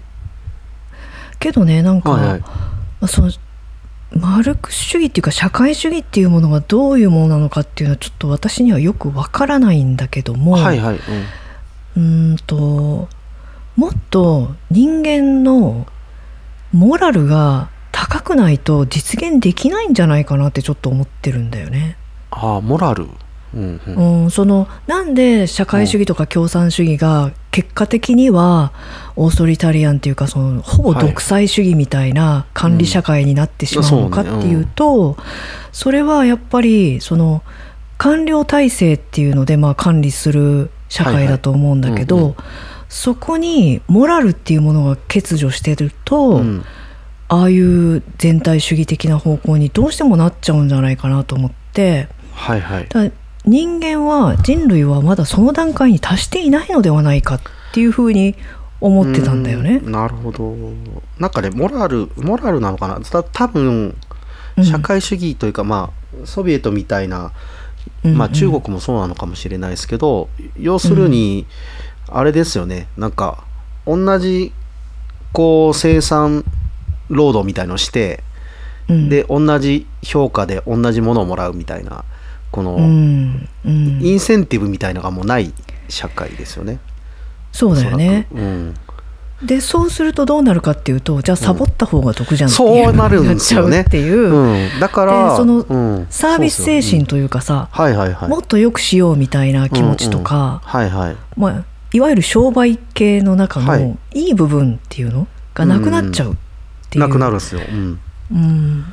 [1.38, 2.40] けどねなんか、はいはい。
[2.40, 2.48] ま
[3.00, 3.32] あ、その
[4.12, 11.00] マルクス主義っていうか社会主義っていうものがどういうものなのかっていうのはちょっと私にはよくわからないんだけども、はいはい、
[11.96, 12.30] うん。
[12.30, 13.08] うーんと
[13.74, 15.86] もっと人間の
[16.72, 21.96] モラルが高くないと実現できないんじゃないかなってちょっと思ってるんだよね。
[22.30, 23.08] ああモラル。
[23.54, 24.22] うんうん。
[24.24, 28.72] うん、そのなんで社会主義とか共産主義が結果的には
[29.16, 35.16] オーソリタリアンっていうかそのほぼ独裁主義みたいな管理社会になってしまうのかっていうと、
[35.72, 37.42] それはやっぱりその
[37.96, 42.34] 官僚体制っていうのでまあ管理する社会だと思うんだけど、はいはい。
[42.34, 42.44] うん
[42.96, 46.64] そこにモラルっていうものが欠如してると、うん。
[47.28, 52.08] ああいう全体主義的な方向にどうしてもなっちゃうんじゃないかなと思って。
[52.32, 52.88] はいはい。
[52.88, 53.10] だ
[53.44, 57.40] 人間は人類はまだその段階に達していないのではないかっ
[57.74, 58.34] ていうふうに
[58.80, 59.80] 思ってたんだよね。
[59.84, 59.88] う。
[59.88, 59.92] ん。
[59.92, 60.54] なるほど。
[61.18, 63.00] なんかねモラルモラルなのかな？
[63.00, 63.94] た多分
[64.56, 64.64] うん。
[64.64, 67.32] 社会主義というか、まあソビエトみたいな、
[68.04, 71.44] まあ、中国もそうなのかもしれないですけど、要するに
[72.08, 72.88] あれですよね。
[72.96, 73.44] なんか
[73.86, 74.52] 同じ
[75.32, 76.44] こう生産
[77.08, 78.22] 労働みたいのをして、
[78.88, 79.08] うん。
[79.08, 82.04] で同じ評価で同じものをもらうみたいな
[82.50, 83.48] この、うん。
[83.64, 84.00] うん。
[84.02, 85.52] インセンティブみたいのがもうない
[85.88, 86.78] 社会ですよね。
[87.52, 88.28] そうだよね。
[89.42, 93.78] でそうするとどうなるかっていうとじゃあサボった方が得じゃんってそういうなるんですよね。
[93.78, 96.06] なっていう、うん、だからでそのうん。
[96.08, 98.28] サービス精神というかさ、はいはいはい。
[98.30, 101.16] もっと良くしようみたいな気持ちとか、はいはい。
[101.36, 101.64] まあ、
[101.96, 103.82] いわゆる商売系の中はい。
[103.82, 105.26] のいい部分っていうの？
[105.54, 106.36] がなくなっちゃうっ
[106.90, 108.84] ていう、なくなるんですよ、うん、うん、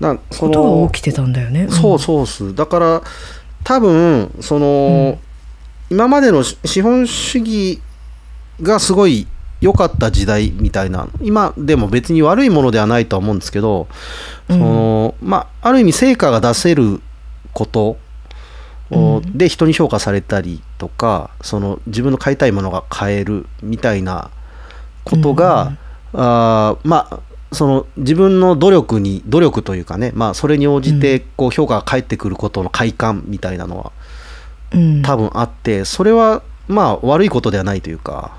[0.00, 1.66] だそことのが起きてたんだよね。
[1.66, 1.70] ん。
[1.70, 2.52] そうそうっす。
[2.56, 3.02] だから
[3.62, 5.18] 多分その、
[5.90, 7.80] 今までの資資本主義
[8.60, 9.28] がすごい
[9.60, 13.86] 良かった時代みたいな今でも別に悪いものではないとは思うんですけど、
[14.48, 17.00] そのまあある意味成果が出せる
[17.52, 17.96] こと
[19.34, 24.30] で人に評価されたりとかその自分の買いたいものが買えるみたいな
[25.04, 25.76] ことが、
[26.12, 27.20] あーまあ
[27.52, 33.92] その自分の努力に努力というかね、まあ、それに応じてこう評価が返ってくることの快感みたいなのは
[34.72, 35.02] うん。
[35.02, 38.36] 多分あってそれはまあ悪いことではないというか、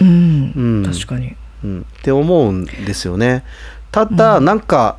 [0.00, 0.52] うん。
[0.56, 0.92] うん。
[0.92, 1.36] 確かに。
[1.64, 3.44] うん、って思うんですよね。
[3.90, 4.96] ただなんか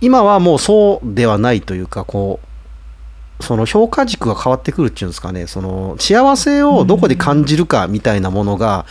[0.00, 2.46] 今はもうそうではないというかこう
[3.40, 5.46] その評価軸が変わってくるっていうんですかね。
[5.46, 8.86] その幸せをどこで感じるかみたいなものが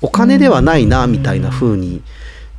[0.00, 2.02] お金ではないなみたいな風に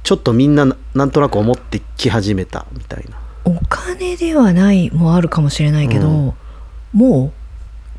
[0.03, 3.17] ちょっとみんななんとなく思ってき始めたみたいな。
[3.43, 6.33] お金ではないもあるかもしれないけど、うん。
[6.93, 7.31] もう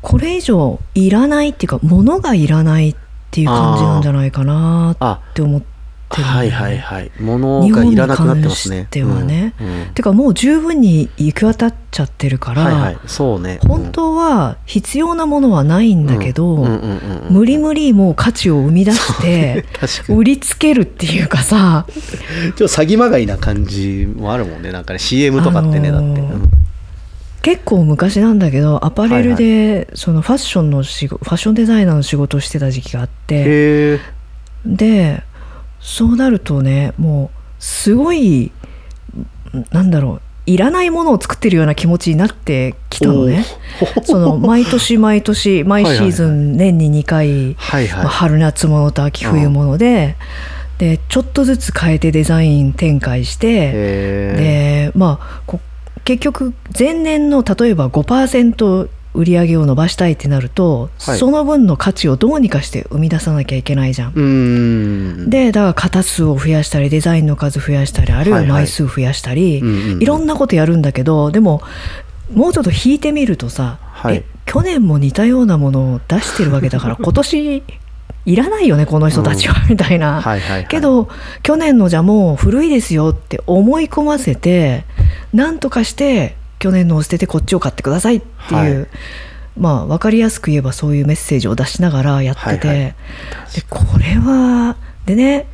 [0.01, 2.95] これ以上いらないっていうか物がいらないっ
[3.31, 5.72] ていう感じなんじゃないかなあって思って
[6.21, 6.33] るんだ。
[6.35, 7.11] よねはいはいはい。
[7.19, 8.87] 物がいらなくなってますね。
[8.91, 9.53] 日本に関してはね。
[9.59, 9.93] うんうん。
[9.93, 12.97] てかもう十分に行き渡っちゃってるから、はいはい。
[13.07, 13.59] そうね。
[13.63, 16.57] 本当は必要なものはないんだけど、
[17.29, 19.65] 無理無理もう価値を生み出して
[20.09, 21.85] 売りつけるっていうかさ。
[21.93, 24.71] ちょっと詐欺まがいな感じもあるもんね。
[24.71, 26.49] なんかね CM とかってね、あのーだって、うん。
[27.41, 33.99] 結構昔なんだけどアパレルでそのファッションの仕事ファッションデザイナーの仕事をしてた時期があって。
[34.65, 35.23] で
[35.83, 38.51] そうなるとねもうすごい
[39.71, 43.45] なんだろういらないものを作ってるような気持ちになってきたのね。
[44.03, 50.17] その毎年毎年 毎シーズン年に2回、はいはい、まあ春夏物と秋冬物で、
[50.79, 55.61] でちょっとずつ変えてデザイン展開して、へでまあこ
[56.03, 61.17] 結局前年の例えば5%売り上げを伸ばしたいってなると、はい。
[61.17, 65.29] その分の価値をどうにかして生み出さなきゃいけないじゃん。
[65.29, 69.61] でだから型数を増やしたりデザインの数増やしたりあるいは枚数増やしたり、
[69.99, 71.61] いろんなことやるんだけどでも
[72.33, 74.15] もうちょっと引いてみるとさ、はい。
[74.17, 77.63] え去年も似たようなものを出してるわけだから 今年
[78.25, 80.23] いらないよねこの人たちは、みたいな、
[80.69, 81.09] けど
[81.41, 84.85] 去年のじゃもう古いですよって思い込ませて
[85.33, 88.87] なんとかして去年のを捨ててこっちを買ってくださいっていう、はい。
[89.59, 92.95] まあ分かりやすく言えばそういうメッセージを出しながらやってて、はいはい。
[93.53, 95.47] でこれはでね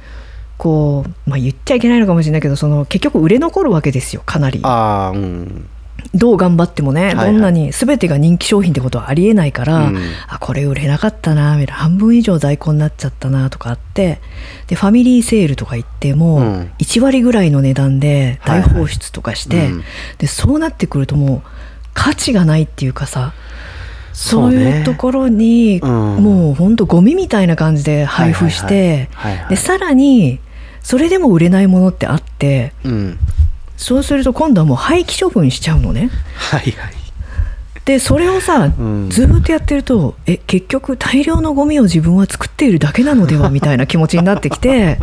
[0.60, 4.60] こう、まあ、言っちゃいけないのかもしれないけどその結局売れ残るわけですよかなり。
[4.62, 5.68] ああうん
[6.14, 10.00] どう頑張ってもね、どんなに全てが人気商品ってことはありえないから、うん。
[10.28, 14.20] あこれ売れなかったなみたいな半分以上在庫になっちゃったなとかあって
[14.68, 16.72] でファミリーセールとか行っても、うん。
[16.80, 19.84] 1割ぐらいの値段で大放出とかして、はいはいうん。
[20.18, 21.50] でそうなってくるともう
[21.94, 23.34] 価値がないっていうかさ
[24.14, 25.90] そういうところに、うん。
[25.90, 29.50] もうほんとゴミみたいな感じで配布して、はいはいはいはいはい。
[29.50, 30.40] でさらに
[30.82, 33.20] それでも売れないものってあってうん
[33.80, 36.10] そうすると今度はもう廃棄処分しちゃうのね。
[36.36, 36.94] はいはい。
[37.86, 39.10] でそれをさ、ん。
[39.10, 43.50] ずーっとやってるとえ結局大量のゴミを自分は作っているだけなのでは？
[43.50, 45.00] みたいな気持ちになってきて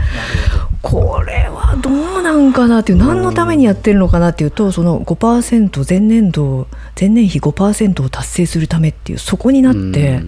[0.82, 6.68] これはどうなんかなっていう何のためにやってるのかなっていうとその5%前年度
[7.00, 10.20] 前年比5%を達成するためっていうそこになって。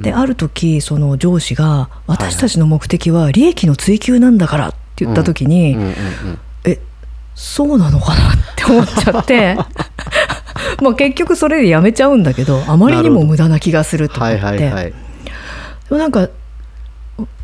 [0.00, 6.47] である時その上司が「私たちの目的は利益の追求なんだから」って言った時に、うんうんうんえ
[7.38, 9.56] そうなのかなって思っちゃって。
[10.82, 14.84] まあ結局それでやめちゃうんだけどあまりにも無駄な気がすると思って、はいはいはい。
[14.86, 14.92] で
[15.90, 16.28] もなんか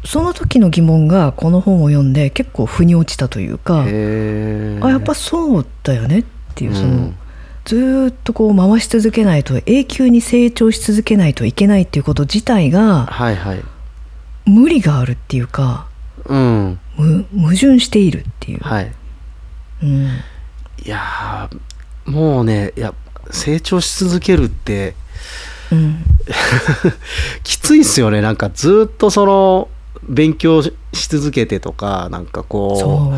[0.04, 6.24] その時の疑問がこの本を読んで結構腑に落ちたというかあやっぱそうだよねっ
[6.56, 7.14] ていうその、うん。
[7.64, 13.62] ずーっとこう回し続けないと永久に成長し続けないといけないっていうこと自体がはいはい。
[14.44, 15.86] 無理があるっていうか
[16.26, 16.80] うん。
[16.96, 18.92] む矛盾しているっていう、はい
[19.84, 20.04] うん、
[20.84, 22.94] いやーもうねいや
[23.30, 24.94] 成長し続けるって
[25.70, 26.04] うん。
[27.42, 28.20] きついっすよね。
[28.20, 29.68] なんかずっとその
[30.08, 30.72] 勉強し
[31.08, 33.16] 続けてとかなんかこう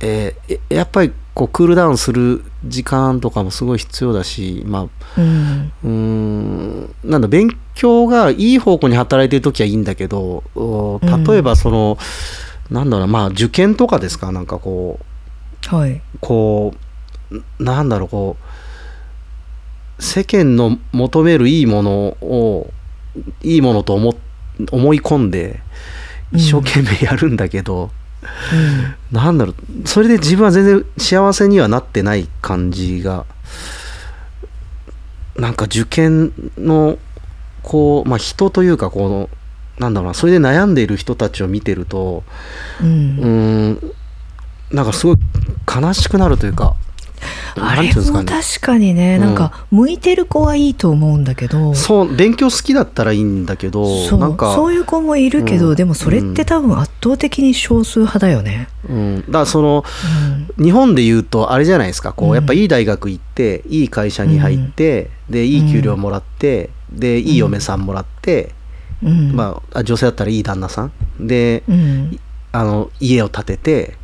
[0.00, 4.80] えーえやっぱりこうクールダウンする時間とかもすごい必要だしま
[5.16, 5.72] あうん。
[5.84, 10.42] うーんなんだ勉強がいい方向に働いてる時はいいんだけど
[11.26, 11.98] 例えばその、
[12.70, 14.30] なんだろうなまあ受験とかですか？
[14.32, 15.04] なんかこう
[15.68, 16.00] はい。
[16.20, 16.74] こ
[17.30, 18.36] うなんだろうこ
[19.98, 22.72] う世間の求めるいいものを
[23.42, 24.14] いいものと思
[24.70, 25.60] 思い込んで
[26.32, 27.90] 一生懸命やるんだけど、
[29.10, 33.26] なんだろうそれで自分は全然幸せにはなってない感じが
[35.36, 36.98] なんか受験の
[37.62, 39.30] こう、まあ、人というかこの
[39.78, 42.24] なんだろうなそれで悩んでいる人たちを見てると
[42.80, 42.88] うん。
[42.88, 43.92] うーん
[44.72, 45.16] なんかすごい
[45.74, 46.76] 悲しくなるというか
[47.54, 51.74] あれもね確かにね、なんか向いてる子はいいと思うんだけど。
[51.74, 55.76] そう勉強好きだったらいいんだけどそうなんかそういう子もいるけど、うん。
[55.76, 58.68] でもそれって多分圧倒的に少数派だよね。
[58.88, 59.84] うん、だからその
[60.58, 60.64] うん。
[60.64, 62.12] 日本で言うとあれじゃないですか。
[62.12, 62.34] こううん。
[62.34, 68.52] やっぱいい大学行っていい会社に入って、でいい給料もらってでいい嫁さんもらって、
[69.02, 69.32] うん。
[69.32, 70.92] まああ女性だったらいい旦那さん。
[71.20, 72.18] で、うん。
[72.52, 74.01] あの家を建てて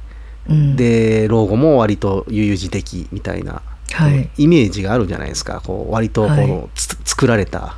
[0.49, 0.77] うん。
[0.77, 4.31] で老後も割と悠々自適みたいな、はい。
[4.37, 5.61] イメージがあるじゃないですか。
[5.65, 6.69] こう割とこの、はい。
[6.75, 7.75] つ作られた。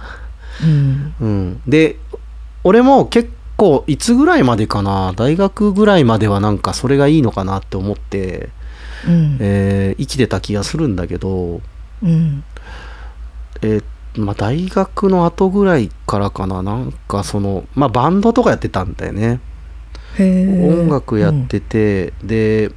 [0.63, 1.15] うん。
[1.21, 1.97] うん、で
[2.65, 8.51] 俺も結構いつぐらいまでかな大学ぐらいまではなんかそれがいいのかなって思って、
[9.07, 9.39] うん。
[9.41, 11.61] えー生きてた気がするんだけど、
[12.03, 12.45] うん。
[13.63, 13.85] えー
[14.17, 16.63] まあ、大学の後ぐらいからかな。
[16.63, 19.41] なんかその、まあ、バンドとかやってたんだよね
[20.19, 22.73] 音楽やってて、で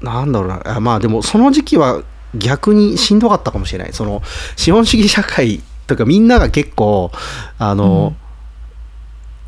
[0.00, 0.76] なんだろうな。
[0.76, 2.02] あまあでもその時期は
[2.34, 3.92] 逆にしんどかったかもしれない。
[3.92, 4.22] その
[4.56, 7.10] 資本主義社会とかみんなが結構
[7.58, 8.14] あの、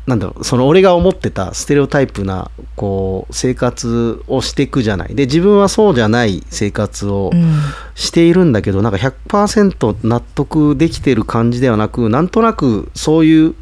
[0.07, 0.43] なんだろう。
[0.43, 5.13] その俺が思ってたステレオタイプなこう生活をしていくじゃない。
[5.13, 7.53] で自分はそうじゃない生活をうん。
[7.95, 13.55] しているんだけどなんか100%納得できてる感じではなくなんとなくそういう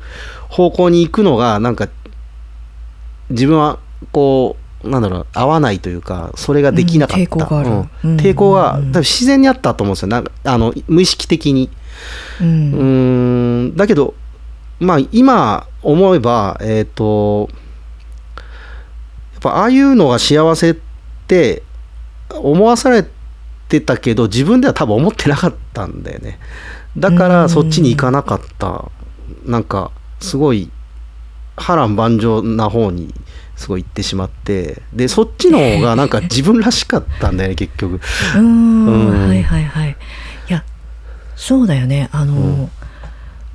[0.47, 1.89] 方向に行くのがなんか
[3.29, 3.79] 自分は
[4.11, 7.69] こうなんだろう合わないというかそれができなかった、うん抵抗がある。
[7.69, 7.89] うん。
[8.03, 8.17] うん。
[8.17, 10.07] 抵抗がうんうん多分自然にあったと思うんですよ。
[10.09, 11.69] なんかあの無意識的に。
[12.39, 12.73] ううん。
[12.73, 13.75] ーん。
[13.75, 14.13] だけど
[14.79, 17.49] まあ今思えばえっ、と
[19.33, 20.75] やっぱああいうのが幸せっ
[21.27, 21.63] て
[22.29, 23.05] 思わされっ
[23.67, 26.39] てたけど自分では多分思ってなかったんだよね。
[26.97, 28.89] だからそっちに行かなかった。
[29.45, 30.71] なんかすごい
[31.57, 33.13] 波乱万丈な方に
[33.55, 37.95] すごい行ってしまってでそっちの方がなんか自分らしかったんだよね 結局。
[37.95, 39.27] うーんうん。
[39.27, 39.89] はいはいはい。
[40.49, 40.63] いや
[41.35, 42.09] そうだよね。
[42.11, 42.69] あの、うん。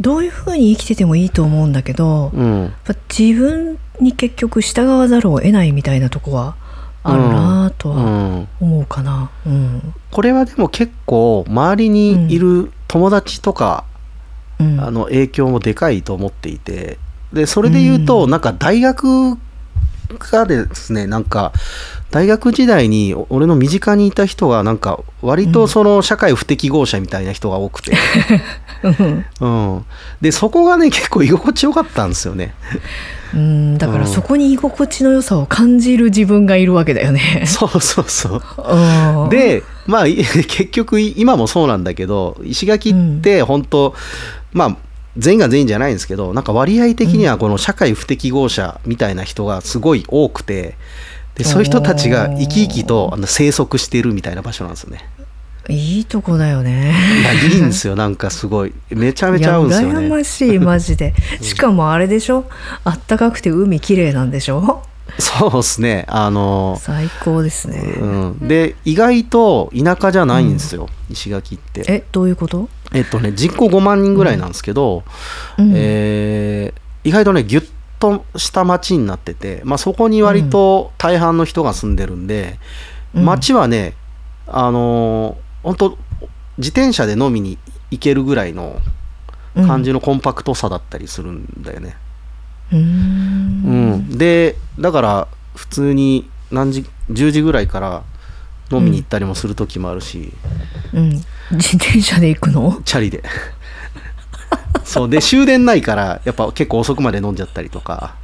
[0.00, 6.56] どういうふうに生きててもいいと思うんだけど、やっうんぱ自分に結局従わざるを得ないみたいなとこは
[7.04, 8.48] あるなとうはん。
[8.60, 9.30] 思うかな。
[9.46, 9.94] うん。
[10.10, 13.84] これはでも結構周りにいる友達とか、
[14.58, 14.80] うん。
[14.80, 16.98] あの影響もでかいと思っていて
[17.32, 18.30] でそれで言うと、うん。
[18.30, 19.36] なんか大学
[20.18, 21.52] がですねなんか
[22.10, 27.96] 大学時代に俺の身近にいた人がなんか割とその社会不適合者みたいな人が多くて、
[28.82, 29.26] うん。
[29.40, 29.84] うん、
[30.20, 32.54] でそこがね結構居心地よかったんですよね。
[33.34, 33.78] うん。
[33.78, 34.00] だかうん。
[34.00, 37.44] らそこに居心地の良さを感じる自分がいるわけだよね。
[37.46, 38.42] そうそうそう。
[39.22, 40.16] うん、でまあい
[40.46, 43.94] 結局今もそうなんだけど石垣って本当、
[44.52, 44.76] まあ
[45.16, 50.76] 全員が全員じゃないんですけどなんか割合的にはこの社会不適合者みたいな人がすごい多くて
[51.34, 55.08] でそういう人たちが生き生きとあの生息しているみたいな場所なんですよね。
[55.68, 56.92] いいとこだよね。
[57.20, 60.08] いやいいんですよ なんかすごいめちゃめちゃ合うんですよいや羨ね。
[60.08, 61.14] ましいマジで。
[61.40, 62.44] しかもあれでしょ？
[62.84, 64.82] あったかくて海きれいなんでしょ？
[65.18, 66.04] そうですね。
[66.08, 67.78] あの、最高ですね。
[68.00, 71.84] うん、で意外と田舎じゃないんですよ、石垣って。
[71.88, 75.04] えどういうこと、えっとね人口5万人ぐらいなんですけど、
[75.58, 75.72] うん。
[75.74, 82.60] えー意外とねギュッとした町になってて、まあ、そこに割と大半の人が住んでるんで、
[83.12, 83.24] うん。
[83.24, 83.94] 町はね
[84.46, 85.98] あのー本当
[86.58, 87.58] 自転車で飲みに
[87.90, 88.80] 行けるぐらいの
[89.54, 91.96] 感じのコンパクトさだったりするんだよね。
[92.72, 93.92] うん。
[93.96, 94.18] ん。
[94.18, 98.02] でだから普通に何時10時ぐらいから
[98.70, 100.32] 飲みに行ったりもする時もあるし、
[100.92, 101.10] うん。
[101.52, 102.80] 自転車で行くの？
[102.84, 103.22] チャリで。
[104.84, 105.08] そう。
[105.10, 108.14] で終電ないからやっぱ結構遅くまで飲んじゃったりとか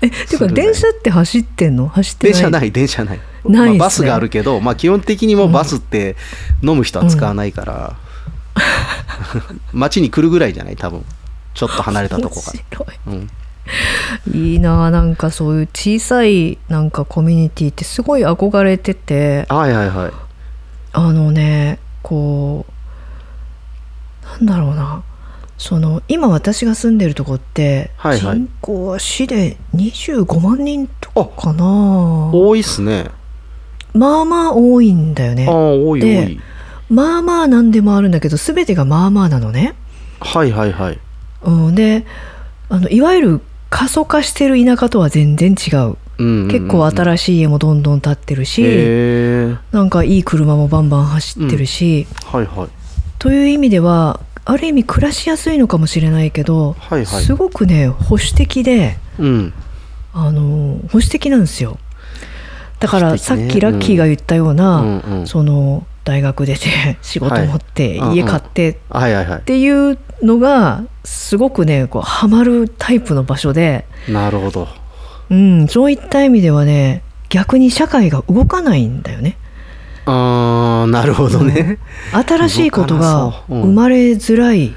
[0.00, 1.88] えていうか電車って走ってんの？
[1.88, 2.32] 走ってない？
[2.32, 3.20] 電車ない電車ない。
[3.44, 6.16] ないねまあ、バスがあるけど、まあ、基本的にもうバスって
[6.62, 7.96] 飲む人は使わないから、
[9.72, 10.76] 街に来るぐらいじゃない？
[10.76, 11.04] 多分。
[11.54, 12.88] ちょっと離れたとこか 面白い。
[13.06, 13.30] ら、うん、
[14.32, 19.46] いいなあなんかそういう小さいなんかコミュニティってすごい憧れてて。
[19.48, 20.12] はいはいはい。
[20.92, 22.66] あのねこ
[24.22, 25.02] うなんだろうな。
[25.58, 28.36] その今私が住んでるとこって、はいはい。
[28.38, 33.10] 人口は市で25万人とかかな多いっすね。
[33.92, 36.40] まあまあ多いんだよああね多い多でい
[36.88, 39.74] まあまあなんでもあるんだけど全てがまあまあなのね、
[40.20, 40.98] はいはいはい。
[41.42, 42.06] うん、で
[42.68, 43.40] あのいわゆる
[43.70, 45.78] 過疎化してる田舎とは全然違う。
[45.78, 48.62] うんうんうん結構新しい家もどんどん建ってるし、
[49.72, 52.68] なんかいい車もバンバン走ってるし、はいはい。
[53.18, 57.22] という意味ではある意味暮らしやすいのかもしれないけど、はいはい。
[57.24, 59.54] すごくね保守的でうん。
[60.12, 61.78] あの保守的なんですよ。
[62.80, 65.26] だからさっきラッキーが言ったような、うんうん。
[65.26, 68.16] その大学出て 仕事持って、はい。
[68.16, 74.68] 家買ってっていうのがすごくねこうハマるタイプの場所で、なるほど。
[75.30, 79.36] うん、そういった意味ではね逆に社会が動かないんだよね。
[80.06, 81.78] あーなるほどね、
[82.12, 84.74] 新しいことが生まれづらい、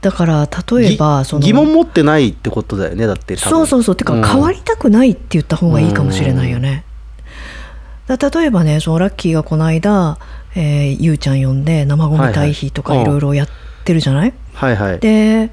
[0.00, 3.96] だから例えばぎその疑問持ってないってことだよねだってそうそうそう。
[3.96, 4.24] てかん。
[4.24, 6.85] 変わりたくないって言った方がいいかもしれないよね。
[8.06, 10.18] だ例えばねそのラッキーがこの間、
[10.54, 13.48] えーゆうちゃん呼んで生ゴミ堆肥とかいろいろやっ
[13.84, 14.98] てるじゃない、はいはい。
[15.00, 15.50] で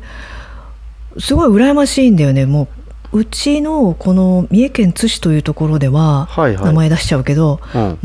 [1.20, 2.46] すごい羨ましいんだよね。
[2.46, 2.68] も
[3.12, 6.66] ううちのこの三重県津市というところでは、はいはい。
[6.66, 8.00] 名前出しちゃうけどうん。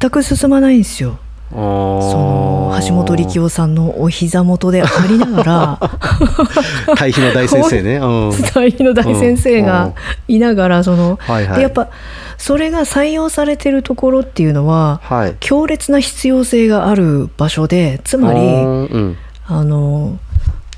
[0.00, 1.18] 全く進まないんですよ。
[1.50, 5.90] その橋本力夫さんのお膝元でありながら
[6.96, 9.92] 対比の大先生ね、 うん、大の大先生が
[10.26, 11.56] いながらその、はいはい。
[11.56, 11.88] でやっぱ
[12.38, 15.36] それが採用されてるところっていうのははい。
[15.40, 19.16] 強烈な必要性がある場所でつまりうん。
[19.46, 20.18] あの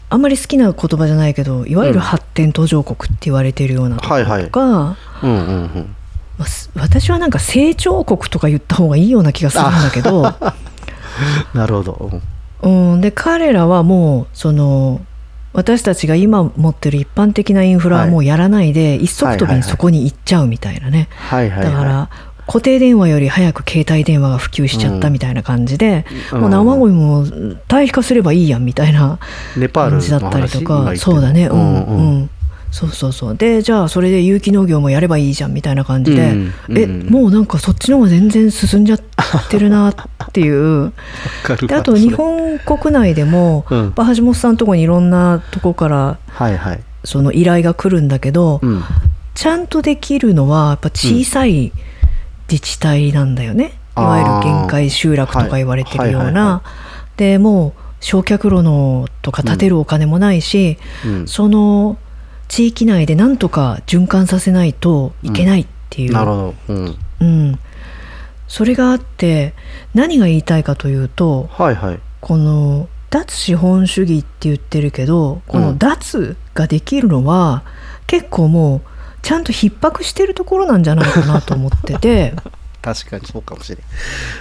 [0.08, 4.96] あんまり好きな言葉じゃないけどいわゆる発展途上国って言われてるようなところとか、
[6.74, 10.34] 私はなんか成長国とか言った方がいいような気がするんだけど。
[11.54, 12.10] なるほど、
[12.62, 12.92] うん。
[12.92, 15.00] うん、で彼らはもうその
[15.52, 21.72] 私たちが今持ってる一般的なインフラはもうやらないで、一足飛びにそこに行っちゃうみたいなね、はいはいはい。
[21.72, 22.10] だから
[22.46, 26.40] 固定電話より早く携帯電話が普及しちゃったみたいな感じで、うん。
[26.42, 27.24] もう生ゴミも
[27.68, 29.18] 堆肥化すればいいやんみたいな
[29.72, 31.46] 感じだったりとかそうだね。
[31.46, 31.58] うん。
[31.58, 32.30] うんうん、
[32.70, 33.36] そうそうそう。
[33.36, 37.06] でじゃあそれで有機農業もやればいいじゃんみたいな感じで、うんえうん。
[37.08, 39.00] もうなんかそっちの方が全然進んじゃっ
[39.48, 39.94] てるなっ
[40.32, 40.92] ていう。
[41.66, 43.92] であと日本国内でも、うん。
[43.96, 46.80] 橋本さんのとこにいろんなとこからはいはい。
[47.04, 48.82] その依頼が来るんだけど、うん。
[49.34, 51.72] ちゃんとできるのはやっぱ小さい
[52.50, 56.62] 自治体なんだよね、うんいわゆる限界集落とか言われてるようはいはいはいはな
[57.16, 61.26] でもう焼却炉のとか建てるお金もないし、うん。
[61.26, 61.96] その
[62.48, 66.54] 地域内でなんとか循環させないといけないっていう、なるほど。
[66.68, 66.96] うん。
[67.20, 67.58] うん
[68.48, 69.54] それがあって
[69.92, 72.00] 何が言いたいかというとはいはい。
[72.20, 77.64] この脱資本主義って言ってるけどこの脱ができるのは
[78.06, 78.80] 結構もう
[79.22, 82.34] ちゃんと逼迫してるところなんじゃないかなと思ってて
[82.82, 83.78] 確かにそうかもしれん。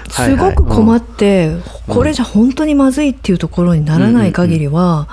[0.10, 1.56] すごく困っって
[1.88, 5.08] これじゃ本当にまずいっていうところにならない限りは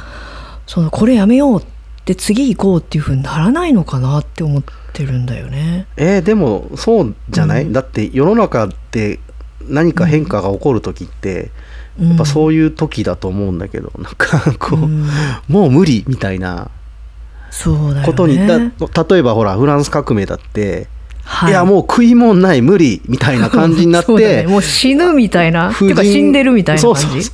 [0.67, 1.65] そのこれやめようっ
[2.05, 5.87] て次行こうっていうふうにならないのかなって思ってるんだよね。
[5.97, 7.73] えーでもそうじゃない、うん。
[7.73, 9.21] だって世の中で
[9.69, 11.51] 何か変化が起こる時って、
[12.01, 15.07] ややっぱそういう時だと思うんだけど、 なんかこう、うん。
[15.49, 16.71] もう無理みたいな
[18.05, 20.89] ことに、だ例えばほらフランス革命だって、、
[21.25, 21.53] はい。
[21.53, 24.13] やもう食い物ない無理みたいな感じになって、
[24.43, 24.47] ね。
[24.47, 25.71] もう死ぬみたいな。
[25.71, 27.01] っていうか死んでるみたいな感じ。
[27.01, 27.33] そうそうそ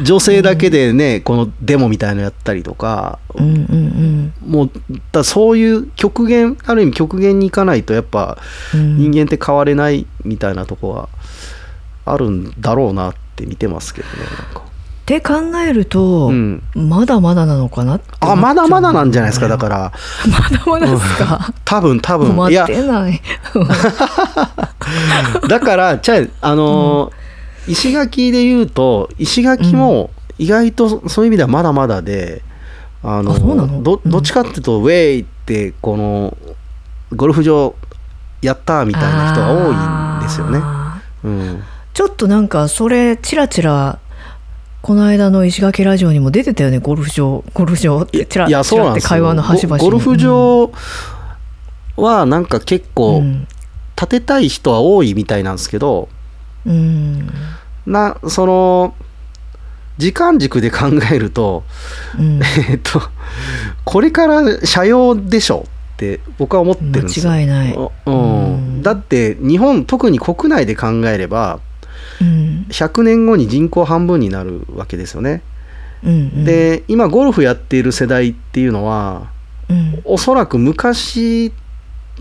[0.00, 0.04] う。
[0.04, 4.32] 女性だけでね、このデモみたいなのやったりとか、うんうんうん。
[4.46, 4.70] もう
[5.12, 8.38] だそういう極限ある意味極限に行かないとやっぱ
[8.74, 8.96] うん。
[8.98, 11.08] 人間って変われないみたいなとこは
[12.04, 14.67] あるんだろうなって見てますけどねなんか
[15.08, 15.36] って考
[15.66, 16.62] えると、うん。
[16.74, 19.92] まだまだなのかなあまだまだなんじゃないですかだから。
[20.28, 22.28] まだまだですか、多分多分。
[22.28, 23.22] い待っやてない。
[25.48, 27.12] だからじゃああのー
[27.68, 32.42] 石垣で言うと石垣も意外とそういう意味ではまだまだで、
[33.02, 36.36] あのうどどっちかっていうと、ウェイってこの
[37.14, 37.74] ゴルフ場
[38.40, 40.60] やったみたいな人が多いんですよね。
[41.24, 43.98] うん、ちょっとなんかそれチラチラ
[44.82, 46.78] この間の石垣ラジオにも出てたよね。
[46.78, 47.44] ゴルフ場。
[47.52, 48.02] ゴルフ場。
[48.02, 49.80] ってチラいやチラって会話の端々に。
[49.80, 50.72] ゴゴルフ場
[51.96, 53.46] はなんか結う構ん。
[53.96, 56.08] 建てたい人は多いみたいなんですけど、
[56.64, 57.28] うん。
[57.86, 58.94] なその
[59.98, 61.64] 時間軸で考えると
[62.16, 62.40] うん。
[62.70, 63.02] えっと
[63.84, 65.64] これから車用でしょ
[65.94, 67.30] って僕は思ってるんですよ。
[67.32, 67.74] 間違いない。
[68.06, 68.52] うん。
[68.52, 68.82] うん。
[68.82, 71.58] だって日本特に国内で考えれば
[72.20, 72.66] うん。
[72.68, 75.42] 100年後に人口半分になるわけですよね。
[76.04, 76.44] うんうん。
[76.44, 79.30] で今ゴルフやっている世代っていうのは
[79.68, 80.00] うん。
[80.04, 81.52] おそらく昔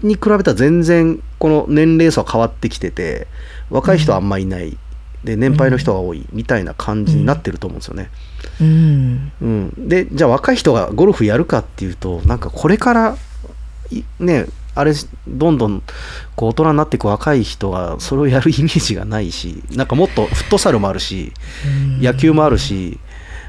[0.04, 3.28] に比べたら全然この年齢層は変わってきてて
[3.70, 4.78] 若い人はあんまいない、
[5.24, 8.10] で年配の人が多いみたいな感じになってると思うんですよね。
[8.62, 9.32] うん。
[9.42, 13.18] うん、でじゃあ若い人がゴルフやるかっていうとなんかこれから
[13.92, 14.46] いね
[14.80, 14.94] あれ
[15.28, 15.82] どんどん
[16.36, 21.34] こう大人になっていく若い人がそれをやるイメージがないし なんかもっとフットサルもあるし
[21.66, 22.02] うん。
[22.02, 23.00] 野球もあるし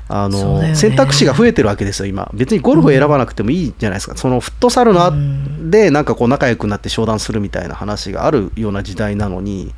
[0.09, 0.75] あの、ね。
[0.75, 2.31] 選択肢が増えてるわけですよ今。
[2.33, 9.75] 別にゴルフを選ばなくてもいいじゃないですか、そのフットサルのあうんでなんかこう仲良くなって商談するみたいな話があるような時代なのに、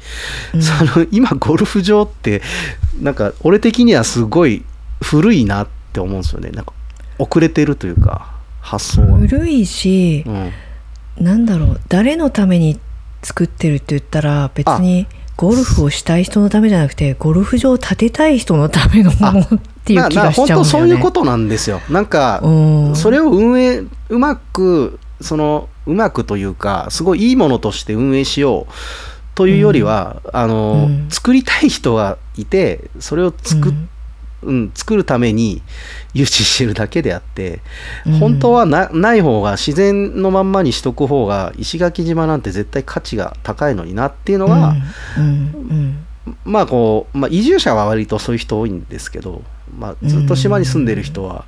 [0.54, 0.62] うん。
[0.62, 2.42] その今ゴルフ場って
[3.00, 4.64] なんか俺的にはすごい
[5.02, 6.50] 古いなって思うんですよね。
[6.50, 6.72] なんか
[7.18, 8.30] 遅れてるというか
[8.60, 9.18] 発想が。
[9.18, 10.52] 古いしうん
[11.18, 12.78] なんだろう誰のために
[13.22, 15.06] 作ってるって言ったら別に
[15.36, 19.44] ゴルフをしたい人のためじゃなくてゴルフ場を建てたい人のためのものっ
[19.84, 20.32] ていう気がしちゃうんだよね。
[20.34, 21.80] 本当そういうことなんですよ。
[21.88, 22.50] なんかう
[22.90, 22.96] ん。
[22.96, 28.72] それを運営うまくそのうまくというかすごいいいものとして運営しよう
[29.34, 31.08] というよりは、あのうん。
[31.10, 33.88] 作りたい人がいてそれを作,、うん
[34.42, 35.62] うん作るために
[36.14, 37.60] 誘致してるだけであって、
[38.06, 38.12] うん。
[38.18, 44.74] 本当はなない方が自然のまんまにしとく方が石垣島なんて絶対価値が高いのになっていうのが、
[45.18, 46.06] うんうん
[46.44, 49.42] まあこう、まあ、移住者は割とそういう人多いんですけど、
[49.76, 51.46] まあ、ずっと島に住んでる人は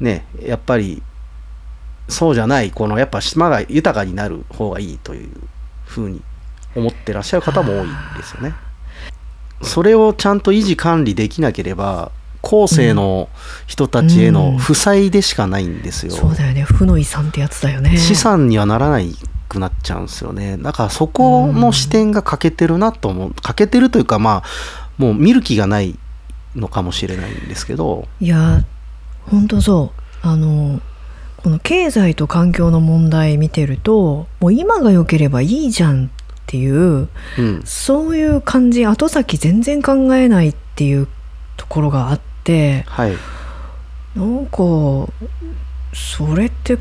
[0.00, 1.02] ねやっぱり
[2.08, 5.30] そうじゃないこのやっぱ島が豊かになる方がいいという
[5.86, 6.22] ふうに
[6.74, 8.54] 思ってらっしゃる方も多いんですよね。
[9.62, 12.12] それをちゃんと維持管理できなければ
[12.42, 13.28] 後世の
[13.66, 16.12] 人たちへの負債でしかないんですよ。
[16.12, 16.62] そうだよね。
[16.62, 17.96] 負の遺産ってやつだよね。
[17.96, 19.14] 資産にはならない
[19.48, 20.56] くなっちゃうんですよね。
[20.58, 23.34] だからそこの視点が欠けてるなと思う。
[23.42, 25.98] 欠けてるというかまあもう見る気がない
[26.54, 28.06] のかもしれないんですけど。
[28.20, 28.64] いや
[29.26, 30.26] 本当そう。
[30.26, 30.80] あの
[31.38, 36.08] この経済と環境の問題見てるともう今が良ければいいじゃんっ
[36.46, 37.08] ていう
[37.38, 37.62] うん。
[37.64, 41.08] そういう感じ後先全然考えないっていう
[41.56, 42.27] ところがあって
[42.86, 43.16] はい。
[44.16, 44.56] なんか
[45.94, 46.78] それって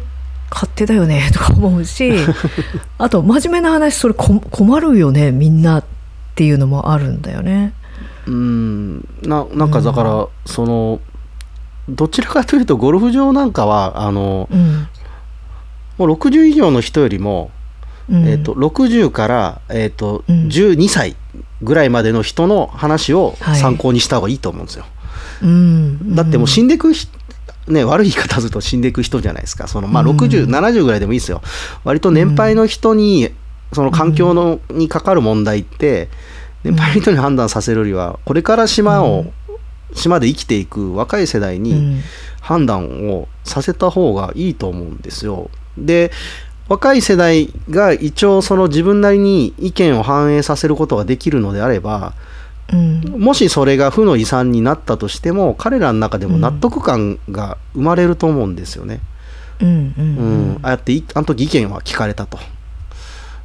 [0.49, 2.11] 勝手だよね とか思うし
[2.97, 5.83] あと真面目な話それこ困るよねみんなっ
[6.35, 7.73] ていうのもあるんだよね。
[8.27, 9.07] うん。
[9.23, 10.99] ななんかだから、その
[11.89, 14.87] どちらかというとゴルフ場なんかはあのうん。
[15.97, 17.49] もう60以上の人よりも、
[18.07, 18.27] うん。
[18.27, 20.47] えー、と60から、えーとうん。
[20.47, 21.15] 12歳
[21.63, 24.85] ぐらいまでの人の話をはい参考にした方がいいと思うんですよ。
[25.41, 26.15] うん。
[26.15, 27.07] だってもう死んでいくひ
[27.67, 29.67] ね、悪い言い方すると死んでいく人じゃないですか。
[29.67, 30.17] その、まあ、うん。
[30.17, 31.41] 60、70ぐらいでもいいですよ。
[31.83, 33.29] 割と年配の人に
[33.73, 36.09] その環境の、にかかる問題って
[36.63, 39.25] 年配の人に判断させるよりはこれから島を、
[39.93, 42.01] 島で生きていく若い世代にうん。
[42.47, 45.49] 判断をさせた方がいいと思うんですよ。
[45.77, 46.11] で
[46.69, 52.13] 若い世代が一応その自分なりに意見を反映させることができるのであれば
[52.71, 53.01] うん。
[53.19, 58.99] もしそれが負の遺産になったとしても彼らの中でも納得感が生まれると思うんですよね。
[59.59, 62.37] ああやっていあの時意見は聞かれたと。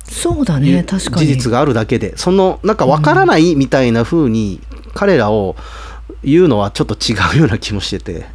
[0.05, 1.27] そうだね確かに。
[1.27, 2.17] 事実があるだけで。
[2.17, 4.61] そのなんか分からないみたいな風に
[4.95, 5.57] 彼らを
[6.23, 8.27] 言うのはちょっと違うような気もしてて、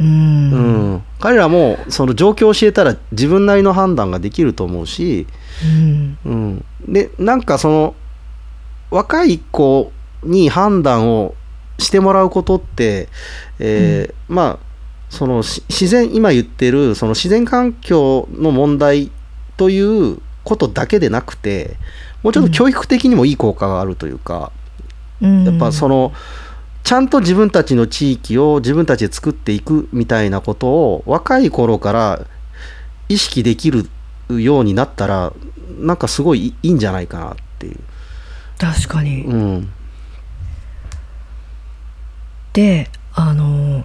[0.00, 0.06] うん。
[0.06, 0.58] う
[0.96, 1.02] ん。
[1.20, 5.26] 彼らもその状況を教えたら自分なりの判断ができると思うし、
[5.64, 6.18] うん。
[6.24, 7.94] うん、でなんかその
[8.90, 11.34] 若い子に判断を
[11.78, 13.08] してもらうことって、
[13.58, 14.74] えーまあ
[15.10, 19.12] そのし自然今言ってるその自然環境の問題
[19.56, 21.76] ということだけでなくて
[22.24, 24.50] もうちょっと教育的にもいい効果があるというか、
[25.20, 25.44] うん。
[25.44, 26.12] やっぱその
[26.82, 32.26] ちゃんと自分たちの地域を自分たちで作っていくみたいなことを若い頃から
[33.08, 33.88] 意識できる
[34.28, 35.32] ようになったら
[35.78, 37.78] なんかすごいいいんじゃないかなっていう。
[38.58, 39.24] 確かに。
[39.24, 39.72] うん。
[42.52, 43.84] であの、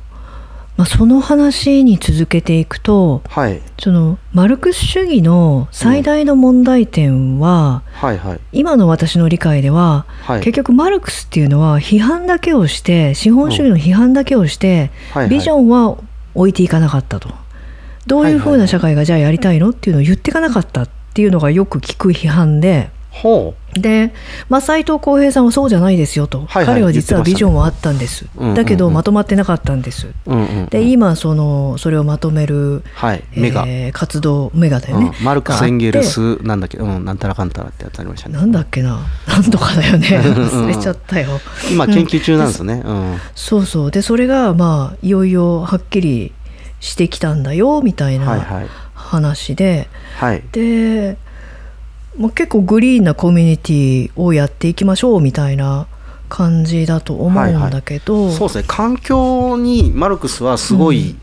[0.77, 3.61] まあ、その話に続けていくとはい。
[3.79, 8.39] そのマルクス主義の最大の問題点は、はいはい。
[8.51, 10.41] 今の私の理解では、はい。
[10.41, 15.29] 結局マルクスっていうのは批判だけをして資本主義の批判だけをして、はいはい。
[15.29, 15.97] ビジョンは
[16.35, 17.29] 置いていかなかったと。
[18.07, 24.13] どういうふうな社会がじゃあやりたいのっていうのを言っていかなかったっていうのがよく聞く批判でほで、
[24.49, 28.55] まあ、斉藤浩平さんはそうじゃないですよと、はいはい彼は実はビジョンはあったんです、うんうんうん。
[28.55, 30.07] だけどまとまってなかったんです。
[30.07, 33.23] う、うんうんうん、で今そのそれをまとめる、はい。
[33.35, 38.35] メガ、えー活動メガだよね、うん、マルクス・エンゲルスなんだっけうんなんたらかんたらってやつありましたね。
[38.35, 38.99] てなんだっけな。
[39.27, 40.07] なんとかだよね。
[40.07, 41.39] 忘れちゃったよ。
[41.71, 42.81] 今研究中なんですね。
[42.85, 43.91] うん、そうそう。
[43.91, 46.33] でそれがまあいよいよはっきり
[46.79, 48.67] してきたんだよみたいなはいはい。
[48.93, 50.43] 話で、はい。
[50.51, 51.17] で、
[52.19, 55.87] まあ、結構グリーンなコミュニティをやっていきましょうみたいな
[56.27, 58.65] 感じだと思うんだけど、そうですね。
[58.67, 61.15] 環境にマルクスはすごい、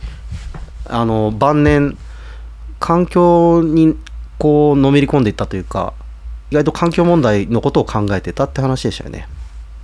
[0.87, 1.99] あの晩年
[2.81, 3.95] 環境に
[4.39, 5.93] こうのめり込んでいったというか
[6.51, 9.29] 意外と環境問題のことを考えてたって話でしたよね。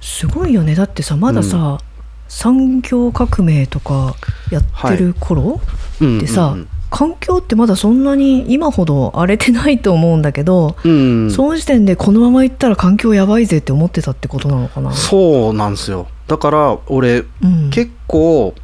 [0.01, 0.75] すごいよね。
[0.75, 1.79] だってさまださ、
[2.27, 4.17] 産業革命とか
[4.51, 5.61] やってる頃、
[6.01, 10.93] うんでさ、うん環境ってまだそんなに今ほど荒れてないと思うんだけど、うん。
[10.93, 14.93] うんその時点でこのまま行ったら環境やばいぜって思ってたってことなのかな？
[14.93, 16.07] そうなんですよ。
[16.29, 18.55] だから俺うん、結構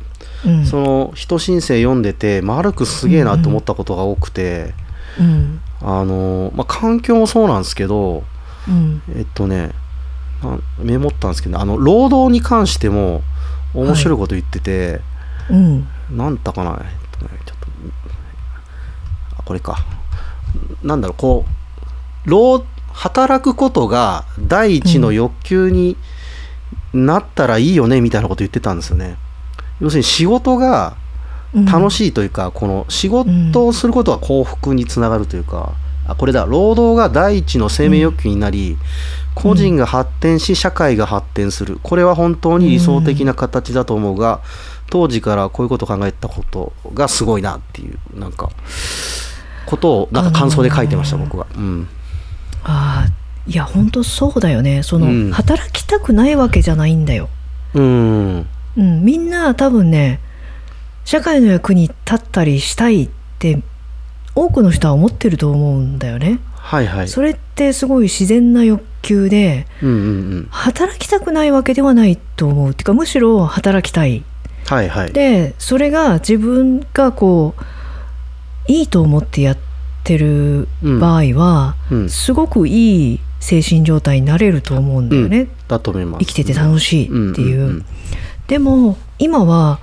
[0.44, 0.66] うん。
[0.66, 4.74] その人申請読んでてマルクスすげえなって思ったことが多くて、
[5.18, 5.60] うん。
[5.80, 8.24] あのまあ、環境もそうなんですけど
[8.68, 9.02] うん。
[9.16, 9.70] えっとね
[10.78, 13.22] メモったんですけどあの労働に関しても
[13.74, 15.00] 面白いこと言ってて、
[15.50, 15.88] うん。
[16.10, 17.66] なんだかな、えっとね、ちょっと
[19.37, 19.78] あこれか。
[20.82, 21.44] なんだろうこ
[22.26, 25.96] う労働くことが第一の欲求に
[26.92, 29.16] なったらいいよねみたいなこと言ってたんですよね。
[29.80, 30.96] 要するに仕事が
[31.54, 35.72] うん楽しいというか、この仕事をすることが幸福につながるというか、
[36.06, 38.76] あこれだ労働が第一の生命欲求になり、
[39.34, 41.80] 個人が発展し社会が発展する。
[41.82, 44.40] これは本当に理想的な形だと思うが、
[44.90, 48.50] 当時からこういうことを考えたことがすごいなっていうなんか
[49.68, 51.46] ことをなんか感想で書いてました、あのー僕は。
[51.54, 51.88] うん
[52.64, 53.12] ああ
[53.46, 57.28] いや本当そうだよねその、うん働きたくないわけじゃないんだよ。
[57.74, 58.46] うん
[58.76, 60.20] うん、みんな多分ね
[61.04, 63.08] 社会の役に立ったりしたいっ
[63.38, 63.62] て
[64.34, 66.40] 多くの人は思ってると思うんだよね。
[66.54, 67.08] はいはい。
[67.08, 70.00] それってすごい自然な欲求でうんうんう
[70.40, 70.48] ん。
[70.50, 74.24] 働きたくないわけではないと思うっていうかむしろ働きたい。
[74.66, 75.12] はいはい。
[75.12, 77.62] でそれが自分がこう
[78.68, 79.58] いいと思ってやっ
[80.04, 86.24] てる場合は、うん、すごくいい精神状態になれると思うんだよね、だと思います。
[86.24, 87.60] 生きてて楽しいっていう。
[87.62, 87.84] んんん。
[88.46, 89.80] でも今は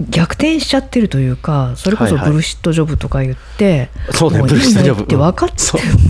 [0.00, 2.30] 逆転しちゃってるというかそれこそはいはい。
[2.30, 5.00] ブルシットジョブとか言って、もそうねブルシットジョブ。
[5.02, 5.54] いいのって分かって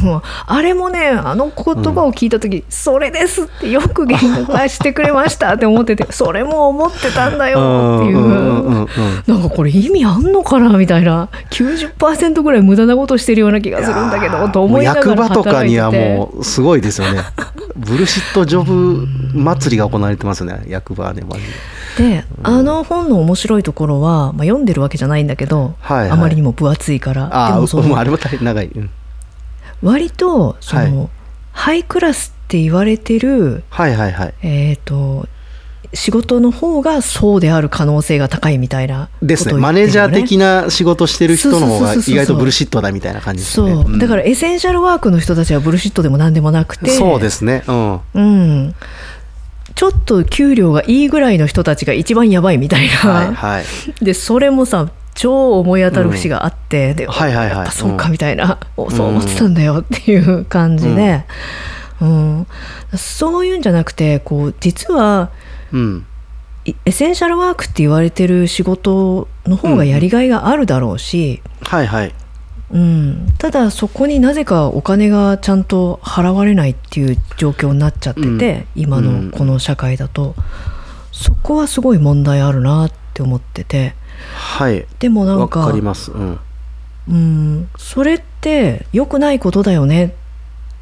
[0.01, 0.03] う。
[0.05, 1.55] んもあれもねあの言
[1.95, 8.19] 葉を聞いた時、それですってよく言語化してくれましたって思ってて それも思ってたんだよっていう。
[8.19, 8.89] うんうんうんうん
[9.27, 17.21] なんかこれ意味あんのかなみたいな90%ぐらい無駄なことしてるような気がするんだけどと思いながら役場とかにはもうすごいですよね。
[17.77, 26.11] ブルシットジョブ祭りが行われてますよね役場でマジでであの本の面白いところは、まあ、読んでるわけじゃないんだけど、はいはい。
[26.11, 27.53] あまりにも分厚いから。
[27.55, 28.91] でもそのあれも長い、うん。
[29.83, 31.09] 割とその、はい。
[31.53, 34.35] ハイクラスって言われてる、はいはいはい。
[34.43, 35.29] えー、と
[35.95, 39.61] 仕事の方がそうである可能性が高いみたいなことを言ってるのですね。
[39.61, 43.99] マネージャー的な仕事してる人の方が意外とブルシットだみたいな感じですそう、よね、ん。
[43.99, 46.91] だからエッセンシャルワークの人たちは bullshit でも何でもなくて。
[46.91, 47.63] そうですね。
[47.69, 48.01] うん。
[48.15, 48.75] うん、
[49.75, 53.65] ちょっと給料がいいぐらいの人たちが一番やばいみたいな、はいはい。
[54.05, 57.57] でそれもさ超思い当たる節があって、ではいはいはい。
[57.57, 61.25] やっぱそうかうんみたいな、おそう思ってたんだよっていう感じで、
[62.01, 62.47] うん。
[62.95, 65.31] そういうんじゃなくてこう実は
[65.73, 66.07] うん。
[66.65, 72.15] いエッセンシャルワークって言われてる仕事の方がやりがいがあるだろうし、はいはい
[72.73, 73.29] うん。
[73.39, 78.83] ただそこになぜかお金がちゃんと払われないっていう状況になっちゃってて、うん。
[78.83, 80.35] 今のこの社会だと、
[81.13, 83.95] そこはすごい問題あるなって思ってて。
[84.35, 84.87] はい。
[84.99, 86.11] でもなんかわかります。
[86.11, 86.39] うん。
[87.09, 90.09] うん、それって良くないことだよねっ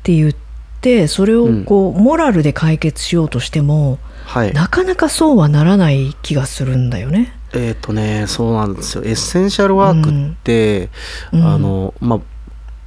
[0.02, 0.32] て言っ
[0.80, 3.98] てそれをこう、モラルで解決しようとしても
[4.30, 4.52] はい。
[4.52, 7.32] なかなかそうはならない気がするんだよね。
[7.54, 9.04] えっ、とねそうなんですよ。
[9.04, 10.90] エッセンシャルワークって、
[11.32, 11.44] うん。
[11.44, 12.20] あのまあ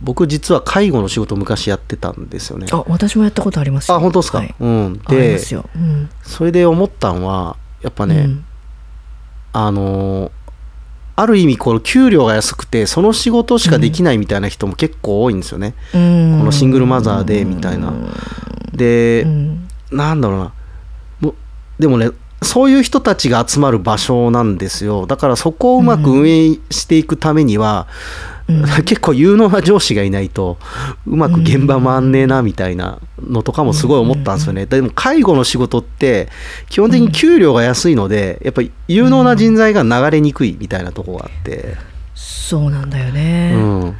[0.01, 2.67] 僕実は介護の仕事を昔やってたんですよね。
[2.71, 3.95] あ私もやったことありますよ。
[3.95, 4.55] あ本当ですか、はい。
[4.59, 5.01] うん。
[5.07, 5.69] でますよ。
[5.75, 6.09] うん。
[6.21, 8.45] それで思ったんはやっぱね、うん。
[9.53, 10.31] あの
[11.15, 16.39] ある意味この給料が安くてその仕事しかできないみたいな人も結構多いんですよね、うん。
[16.39, 17.93] このシングルマザーでみたいな。
[18.73, 19.69] で、うん。
[19.91, 20.53] なんだろうな。
[21.79, 22.09] でもね
[22.43, 25.05] そういう人たちが集まる場所なんですよ。
[25.05, 27.87] だからそこをうまく運営していくためには、
[28.47, 28.63] うん。
[28.83, 30.57] 結構有能な上司がいないと
[31.07, 34.65] うまく現場回んねえなみたいなのとかもすごい思ったんですよね。
[34.65, 36.27] でも介護の仕事って
[36.67, 41.77] 基本的に給料が安いのでやっぱり有能な人材が流れにくいみたいなところがあって、
[42.15, 43.53] そうなんだようね。
[43.55, 43.95] ん、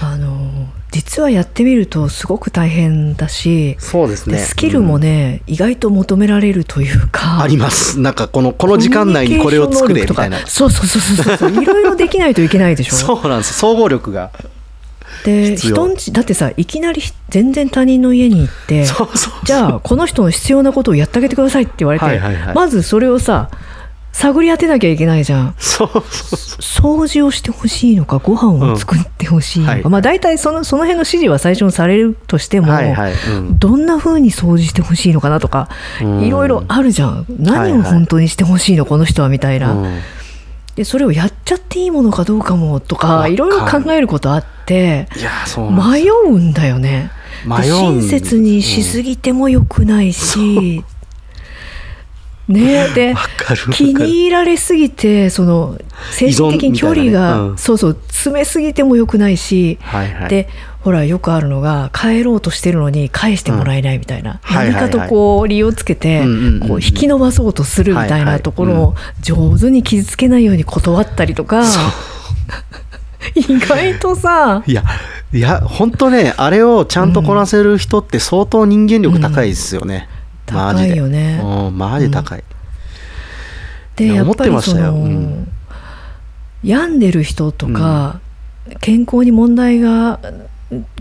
[0.00, 4.36] あの実はやってみるとすごく大変だし、そうですね。
[4.36, 7.98] でスキルもね、意外と求められるというかあります。
[7.98, 10.46] なんかこのこの時間内にこれを作れみたいな。
[10.46, 11.50] そうそうそうそうそう。
[11.62, 12.94] いろいろできないといけないでしょ。
[12.94, 14.30] そうなんです総合力が
[15.24, 18.84] で人んちだってさいきなり全然他人の家に行って
[19.44, 22.54] じゃあこの人の必要なことをやってあげてくださいって言われて、はいはいはい。
[22.54, 23.50] まずそれをさ
[24.12, 25.54] 探り当てなきゃいけないじゃん。
[25.58, 29.82] そう掃除をしてほしいのかご飯を作ってほしいのか、うん。
[29.82, 29.90] はい。
[29.90, 35.68] まあ大体そのその辺の指示は最初にされるとしても、はいはい、うん、どんな風に掃除してほしいのかなとか
[36.02, 36.20] うん。
[36.22, 37.26] いろいろあるじゃん。
[37.38, 37.72] 何をはい。
[37.72, 40.00] はい本当にしてほしいのこの人はみたいな、うん。
[40.76, 45.08] でそれをやっちゃっていいものかどうかもとわかいろいろ考えることあって
[45.56, 47.10] 迷うんだよね。
[47.46, 50.84] 親切にしすぎてもよくないし、
[52.52, 52.88] ね。
[52.94, 53.14] で
[53.72, 55.78] 気に入られすぎてその
[56.10, 57.58] 精神的に距離が、ねうん。
[57.58, 60.28] そうそう詰めすぎてもよくないし、はいはい。
[60.28, 60.48] で
[60.80, 64.74] ほらよくあるのが帰ろうとしてるのに返してもらえないみたいな、はいはいはい。
[64.74, 66.68] 何かとこう理由をつけてうんうんうんうん。
[66.68, 71.64] こう引き伸ばそうとするみたいないところを上手に傷つけないように断ったりとか、
[73.34, 74.84] 意外とさいや
[75.32, 80.21] いや本当ねあれをちゃんとこなせる人って相当人間力高いですよね、うん
[80.52, 81.40] マジで高いよね。
[81.42, 82.44] うんマジで高い、いや
[83.96, 84.92] でやっぱり思ってましたよ。
[84.92, 85.48] その、うん。
[86.62, 88.20] 病んでる人とか、
[88.80, 90.20] 健康に問題が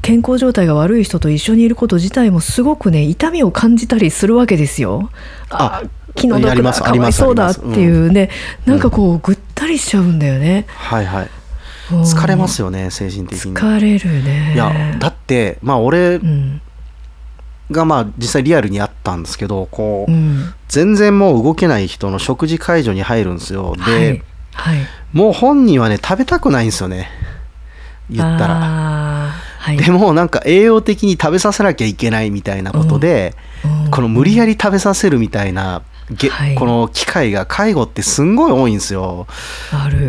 [0.01, 5.11] 健康状態が悪い人と一緒にいること自体もすごくね痛みを感じたりするわけですよ。
[5.49, 5.83] あ
[6.15, 8.29] 気の毒だかわいそうだっていうね、
[8.65, 10.65] なんかこうぐったりしちゃうんだよね。
[10.67, 11.29] はいはい。
[11.91, 12.01] うん。
[12.01, 13.53] 疲れますよね精神的に。
[13.53, 14.53] 疲れるね。
[14.55, 16.61] いやだってまあ俺うん
[17.71, 20.53] がまあ実際リアルにあったんですけどこう、うん。
[20.67, 23.75] 全然もう動けない人の食事介助に入るんですよ。
[23.75, 24.23] で、はい。
[24.53, 27.09] はい、もう本人はね食べたくないんですよね。
[28.09, 29.33] 言ったら。
[29.77, 33.35] でもなんか栄養的に食べさせなきゃいけないみたいなことで、
[33.85, 33.91] うん。
[33.91, 36.55] この無理やり食べさせるみたいな、げはい。
[36.55, 39.27] この機会が介護ってすんごい多いんですよ。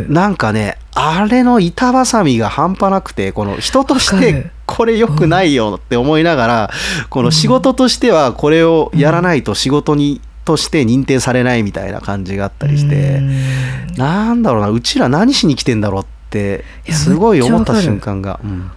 [0.09, 6.71] なんかねあれの板挟みが半端なくてこの人としてこれ良くないよって思いながら、
[7.11, 13.95] この仕事としてはこれをやらないと仕事にとして認定されないみたいな感じがあったりしてうん。
[13.97, 18.71] なんだろうなうちら何しに来てんだろうってすごい思った瞬間が、うん。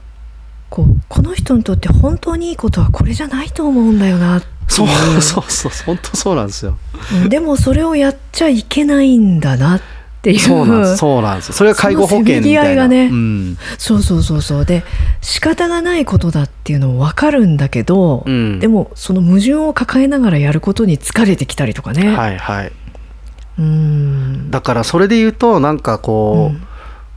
[0.69, 4.87] こうこの人にとって本当にいいことはこれじゃないと思うんだよなそう
[5.21, 6.77] そうそう本当そうなんですよ。
[7.23, 9.94] うんでもそれをやっちゃいけないんだなって
[10.31, 10.39] いう。
[10.39, 10.97] そうなんです。
[10.97, 11.53] そうなんです。
[11.53, 12.87] それが介護保険みたいな。
[12.87, 13.05] ね。
[13.11, 13.57] うん。
[13.77, 14.65] そうそうそうそう。
[14.65, 14.83] で
[15.21, 18.59] 仕方がないことだっていうのも分かるんだけど、うん。
[18.59, 22.71] でもその矛盾を抱えながらやることに疲れてきたりとかね、はいはい。
[23.59, 24.51] うん。
[24.51, 26.61] だからそれで言うとなんかこう、うん。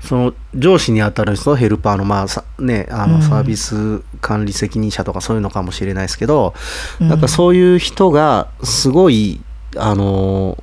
[0.00, 3.12] その上司に当たる人ヘルパーのまあさねあうん。
[3.14, 6.54] のサービス管理責任者とかそういうのかもしれないですけど、
[7.00, 7.08] うん。
[7.08, 9.40] なんかそういう人がすごい
[9.76, 10.56] あの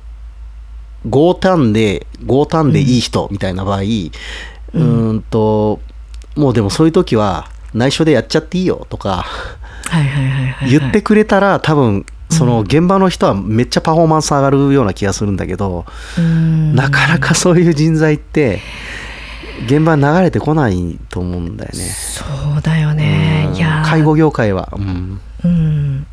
[1.10, 5.80] 強胆で強胆でいい人みたいな場合、うーんと
[6.36, 9.26] もうでもそういう時は内緒でやっちゃっていいよとか
[10.68, 15.86] 言ってくれたら多分その現場の人はめっちゃパフォーマンス上がるような気がするんだけど、
[16.18, 16.74] うん。
[16.74, 18.60] なかなかそういう人材って
[19.66, 21.78] 現場に流れてこないと思うんだよね。
[21.78, 22.24] そ
[22.58, 23.46] うだよね。
[23.50, 23.56] うん。
[23.56, 23.88] いやー。
[23.88, 25.20] 介護業界は、うん。
[25.44, 26.06] うん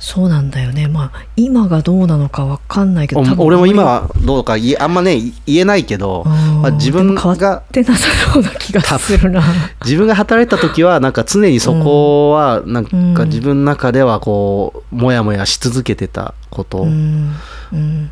[0.00, 0.88] そうなんだよね。
[0.88, 4.10] まあ今がどうなのか分かんないけど俺も今は。
[4.24, 6.62] どうか言えあんまねい言えないけど、うん。
[6.62, 9.42] まあ、自分でも変わがってなさそうな気がするな。
[9.84, 17.34] 自分が働いた時はなんか常にそこはなんか自分の中ではこうモヤモヤし続けてたこと、うん。
[17.72, 18.10] うん。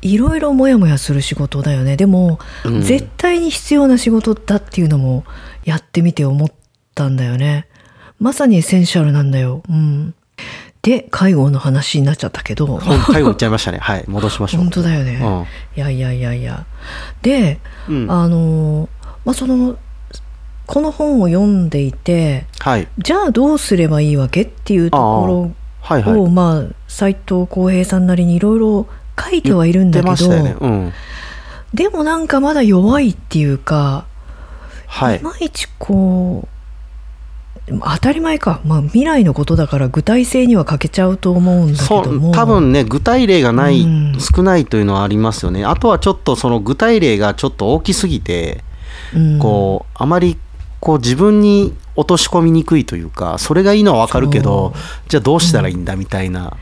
[0.00, 1.96] いろいろモヤモヤする仕事だよね。
[1.96, 2.80] でも、うん。
[2.80, 5.24] 絶対に必要な仕事だっていうのも
[5.64, 6.48] やってみて思っ
[6.94, 7.68] たんだよね。
[8.18, 10.14] まさにエッセンシャルなんだよ、うん、
[10.82, 12.78] で介護の話になっちゃったけど。
[12.78, 13.78] 介護行っちゃいましたね。
[13.82, 14.60] はい戻しましょう。
[14.62, 15.46] 本当だよね、うん。
[15.76, 16.66] いやいやいやいや。
[17.22, 18.10] で、うん。
[18.10, 18.88] あの
[19.24, 19.76] まあその
[20.66, 22.88] この本を読んでいてはい。
[22.98, 26.14] じゃあどうすればいいわけっていうとこはいはい。
[26.14, 30.56] ろをまあ斎藤浩平さんなりにいろいろ書いてはいるんだ出けど、ね。
[30.58, 30.92] うん。
[31.72, 34.06] でもなんかまだ弱いっていうか、
[34.88, 35.18] はい。
[35.18, 36.48] いまいちこう
[37.68, 42.30] 当たり前か、まあ、未来のことだから具体性には欠けちゃうと思うんだけそども。
[42.30, 44.18] う多分ね具体例がない、うん。
[44.18, 45.64] 少ないというのはありますよね。
[45.64, 48.64] あとはちょっとその具体例がちょっと大きすぎて、
[49.14, 49.38] うん。
[49.38, 50.36] こうあまり
[50.80, 54.72] こう自分に落とし込みにくいというかそれがいいのは分かるけど
[55.08, 56.56] じゃあどうしたらいいんだみたいな、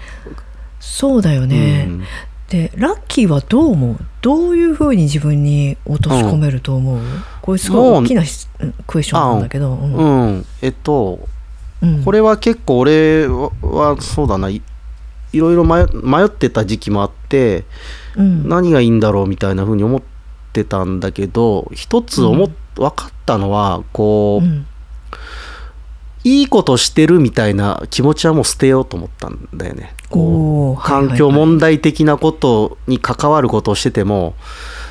[0.81, 2.05] そうだよね、うん
[2.51, 3.97] でラッキーはどう思う？
[4.21, 7.01] どういうふうに自分に落とし込めると思う、
[7.41, 8.49] これすごい大きなし
[8.87, 9.95] クエスチョンなんだけど、うん。
[9.95, 10.47] うん。
[10.61, 11.21] えっと
[11.81, 12.05] うん。
[12.05, 14.51] これは結構俺ははそうだな。
[14.51, 14.61] い
[15.33, 17.65] いろいろ迷迷ってた時期もあって
[18.17, 18.49] うん。
[18.49, 20.03] 何がいいんだろうみたいな風に思っ
[20.53, 24.67] てたんだけど一つ思っ分かったのはこう、うん
[26.23, 29.95] いいことしてるみたいな気持ちはもう捨てようと思ったんだよね。
[30.11, 34.35] こう環境問題的なことに関わることをしてても、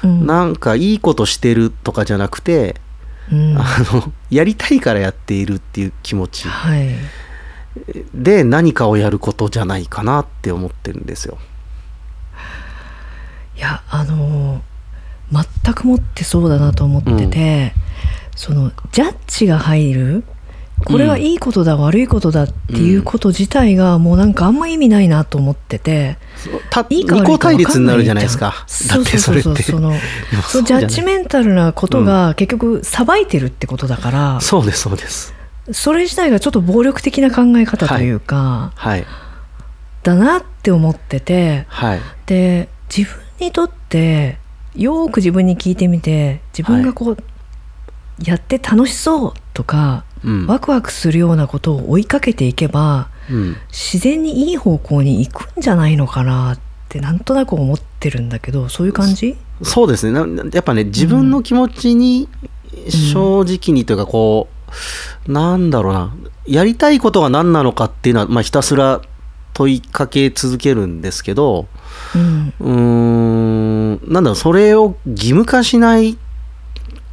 [0.03, 0.25] うん。
[0.25, 2.75] なんかいいことしてるとかじゃなくて、
[3.32, 3.57] うん。
[3.57, 3.63] あ
[3.93, 6.47] のやりたいからやっているっていう気持ち。
[6.47, 6.89] はい。
[8.13, 11.38] で何かをやることじゃないかなって思ってるんですよ。
[13.55, 14.59] いやあのー
[15.63, 17.73] 全くもってそうだなと思ってて、
[18.36, 20.23] そのジャッジが入る
[20.86, 26.17] これはいいことだ、悪いことだっていうこと自体がもうなんかあんま意味ないなと思ってて、
[26.69, 28.55] たいいか悪いか対立になるじじゃないですか。
[28.57, 29.63] だそうってそそうそうれって。
[29.63, 29.91] その
[30.63, 35.34] ジャッジメンタルなことが結局さばいてるってことだから、そうですそうです。
[35.71, 39.05] それ自体がちょっと暴力的な考え方というか、はい。
[40.03, 42.01] だなって思っててはい。
[42.25, 44.38] で自分にとって
[44.75, 47.17] よーく自分に聞いてみて自分がこう、
[48.23, 50.47] やって楽しそうとか、うん。
[50.47, 53.55] ワクワクするようなことを追いかけていけばうん。
[53.70, 56.59] 自然にいい方向に行くんじゃないのかなっ
[56.89, 59.38] てなんとなく思ってるんだけどそういう感じ？
[59.61, 60.26] そうですね。
[60.26, 62.28] なやっぱね自分の気持ちに
[62.89, 64.47] 正直にというかこ
[65.28, 66.15] う、なんだろうな。
[66.47, 69.01] やりたいことが何なのかっていうのは、まあ、ひたすら
[69.53, 71.67] 問いかけ続けるんですけど
[72.15, 73.93] うん。
[73.93, 74.36] んなんだろう。
[74.36, 76.17] それを義務化しない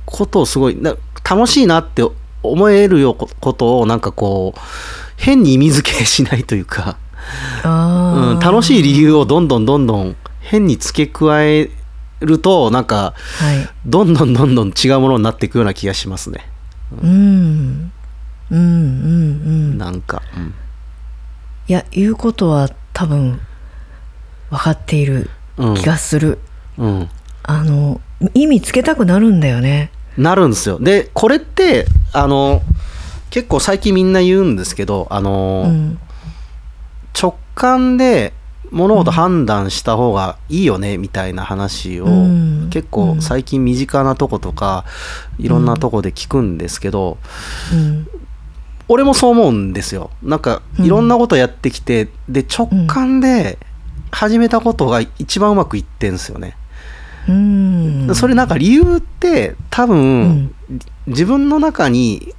[0.06, 0.94] ことをすごいな
[1.28, 2.02] 楽しいなって
[2.50, 4.60] 思えるようことをなんかこう
[5.16, 6.98] 変に意味付けしないというか、
[7.64, 7.68] う
[8.36, 11.70] ん、楽しい理由をどんどんどんどん変に付け加え
[12.20, 13.68] るとなんかはい。
[13.86, 16.48] どんどんどんどん違うものになっていくような気がしますね。
[17.02, 17.92] うん。
[18.50, 19.78] うんうんうん。
[19.78, 20.54] なんか、うん。
[21.68, 23.40] いや言うことは多分
[24.50, 26.38] 分かっているうん気がする、
[26.78, 27.08] うん、
[27.42, 28.00] あの
[28.34, 30.78] 意味つけたくなるんだよねなるんですよ。
[30.78, 32.62] でこれってあの
[33.30, 35.98] 結構最近みんな言うんですけどあの、うん
[37.18, 38.34] 直感で
[38.70, 42.68] 物事判断した方がいいよねみたいな話をうん。
[42.70, 44.84] 結構最近身近なとことか
[45.38, 47.16] いろんなとこで聞くんですけど
[47.72, 48.06] うん。
[48.88, 50.10] 俺もそう思うんですよ。
[50.22, 53.58] なんかいろんなことやってきてで直感で
[54.12, 56.56] 始めたことが一番うまくいってんすよね。
[57.28, 58.14] うん。
[58.14, 60.54] それなんか理由って多う分ん。
[61.06, 62.34] 自分の中に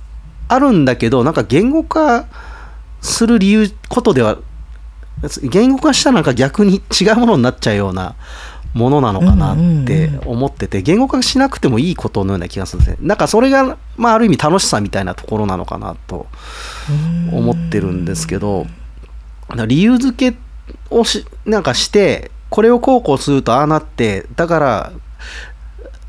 [0.47, 2.25] あるんだけどなんか言語化
[3.01, 4.37] する理由ことでは
[5.43, 8.15] 言語化したらなんか逆に違うものになっちゃうような
[8.73, 13.07] ものなのかなって思ってて言語化しなくてもいいことのような気がするんですね。
[13.07, 16.27] なんかそれが、まあ、ある意味楽しさみたいなところなのかなと
[17.31, 18.67] 思ってるんですけど
[19.65, 20.37] 理由付け
[20.89, 24.91] をしなんかしてこれをこうこうするとああなってだから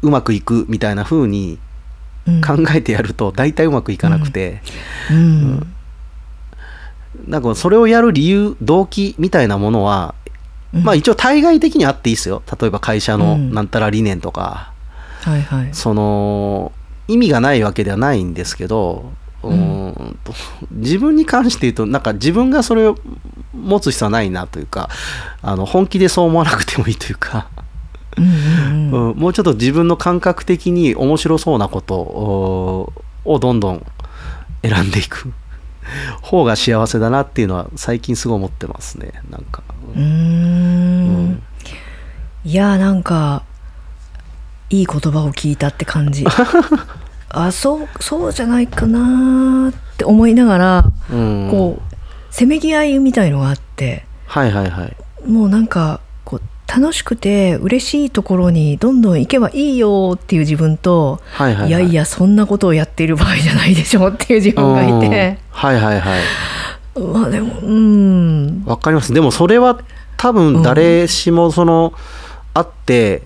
[0.02, 1.58] うまくいくみたいな風に
[2.28, 2.40] うん。
[2.42, 4.60] 考えてやると大体うまくいかなくて、
[5.10, 5.74] うん。
[7.26, 10.14] なんかそれをやる理由動機みたいなものは、
[10.74, 10.84] うん。
[10.84, 12.42] まあ一応対外的にあっていいですよ。
[12.60, 13.54] 例えば会社のうん。
[13.54, 14.72] なんたら理念とか、
[15.22, 15.68] はいはい。
[15.72, 16.72] その
[17.08, 19.10] 意味がないわけではないんですけど
[19.42, 20.18] うーん。
[20.24, 20.32] と
[20.70, 22.96] 自分に関して言うとなんか自分がそれを
[23.54, 24.88] 持つ必要はないなというか
[25.42, 27.48] あの本気でそう思わなくてもいいというか、
[28.16, 29.10] うんうんうん。
[29.10, 29.16] うん。
[29.18, 32.92] もうちょっと自分の感覚的に面白そうなことを
[33.24, 33.86] をどんどん
[34.62, 35.32] 選んでいく。
[36.20, 39.12] 方が幸せだなっていうのは最近すごい思ってますね。
[39.30, 39.62] なんか。
[39.96, 41.42] うん。
[42.44, 43.42] いやーなんか
[44.70, 46.24] いい言葉を聞いたって感じ
[47.30, 51.82] あそうそうじゃないかなーって思いながら、うんこう
[52.30, 54.96] せめぎ合いみたいのがあってはいはいはい。
[55.26, 61.68] もうなんかこう楽しくて嬉しいところにどんどん行けばいいよっていう自分と、はいはいはい。
[61.68, 66.20] いやいやそんなことをやっている場合じゃないでしょっていう自分がいて、うんはいはいはい。
[67.00, 69.12] まあでもうんわかります。
[69.14, 69.80] でもそれは
[70.16, 71.92] 多分誰しもその、
[72.54, 73.22] あって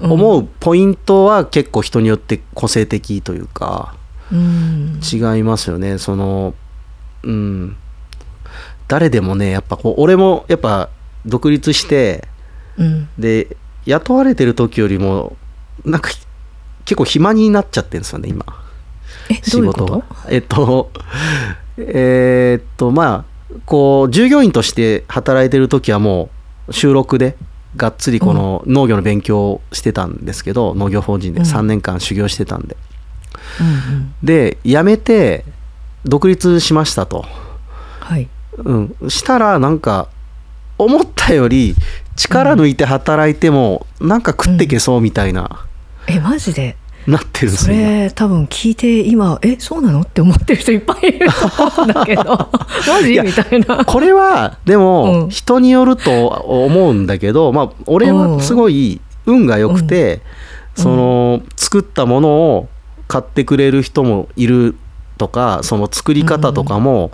[0.00, 3.94] 思うポイントは結構人によって個性的というか
[4.30, 5.98] うん違いますよね。
[5.98, 6.54] その
[7.22, 7.76] うん
[8.88, 10.90] 誰でもねやっぱこう俺もやっぱ
[11.24, 12.28] 独立して
[12.76, 15.36] うんで雇われてる時よりも
[15.84, 16.10] なんか
[16.84, 18.44] 結構暇になっちゃってるんですよね今。
[19.42, 20.02] 仕事が。
[20.28, 20.90] えっと、
[21.76, 26.30] えーっと、まあ、こう、従業員として働いてる時はも
[26.68, 27.36] う、収録で、
[27.76, 31.46] がっつりこの農業の勉強をしてたんですけど、農業法人でうん。
[31.46, 32.76] 3年間修行してたんで。
[33.60, 34.14] うんうん。
[34.22, 35.44] で、辞めて、
[36.04, 37.24] 独立しましたと。
[38.00, 38.28] はい。
[38.56, 38.96] うん。
[39.08, 40.08] したら、なんか、
[40.78, 41.74] 思ったより、
[42.16, 45.66] 力抜いて働いても、なんか食っていけそうみたいな、
[46.06, 46.76] えマジで？
[47.06, 50.00] なってるんですそれ多分聞いて今えそうなの？
[50.00, 52.22] って思ってる人いっぱいいると思うんだけど。
[52.88, 53.20] マジ？
[53.20, 53.84] みたいな。
[53.84, 54.80] これはでうん。
[54.80, 60.22] も人によると思うんだけど、まあ俺はすごい運が良くて、
[60.76, 60.82] うん。
[60.82, 62.68] その作ったものを
[63.08, 64.74] 買ってくれる人もいる
[65.16, 67.12] とかその作り方とかも、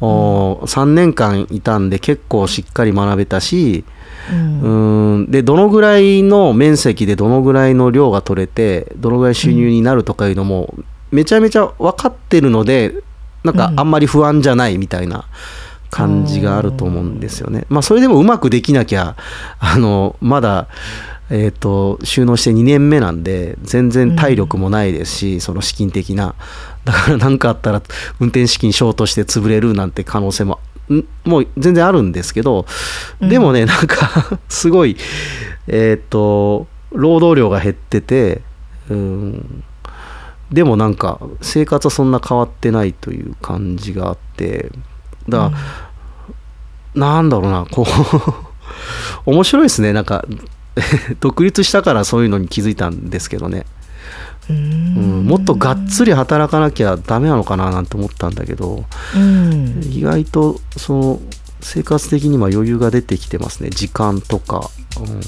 [0.00, 3.84] お3年間いたんで結構しっかり学べたし、
[4.32, 5.16] うん。
[5.16, 5.30] うん。
[5.30, 10.74] でどのぐらいの面積でどのぐらいの量が取れてどのぐらい収入になるとかいうのも
[11.10, 13.02] めちゃめちゃ分かってるので
[13.42, 13.80] なんかうん。
[13.80, 15.26] あんまり不安じゃないみたいな
[15.90, 17.66] 感じがあると思うんですよね。
[17.68, 19.16] まあそれでもうまくできなきゃ
[19.58, 20.68] あのまだ
[21.30, 26.34] えー、と収納して2年目なんで全然体力もないですし、その資金的な。
[26.84, 27.82] だから何かあったら
[28.20, 30.58] 運転資金ショートして潰れるなんて可能性もん
[31.24, 32.66] もう全然あるんですけど
[33.20, 34.96] でもね、 なんかすごい
[35.66, 38.42] えっ、と労働量が減ってて
[38.90, 39.64] うん。
[40.52, 44.70] でもなんか生活はそんな変わってないという感じがあって
[45.28, 45.52] だか
[46.94, 47.86] ら、なんだろうなこ
[49.26, 49.92] う 面白いですね。
[49.92, 50.24] なんか
[51.20, 53.64] 独立したからそういうのに気づいたんですけどね、
[54.50, 54.56] うん。
[54.56, 58.84] うん、もっとがっつり働かなきゃダメなのかななんて思ったんだけど
[59.16, 59.80] うん。
[59.84, 61.20] 意外とその
[61.60, 64.70] 生活的には余裕が出てきてますね時間とか、
[65.00, 65.20] うん。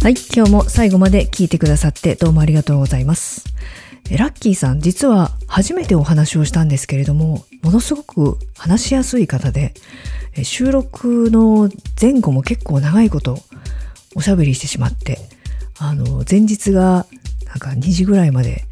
[0.00, 3.44] はい今日も最後まで聞いてくださってどうもありがとうございます。
[4.10, 9.74] えラッキーさん実は初めてお話をしたんですけれどもものすごく話しやすい方で
[10.42, 11.68] 収録の
[12.00, 13.38] 前後も結構長いこと
[14.14, 15.18] おしゃべりしてしまって
[15.78, 17.06] あの前日が
[17.46, 18.64] なんか2時ぐらいまで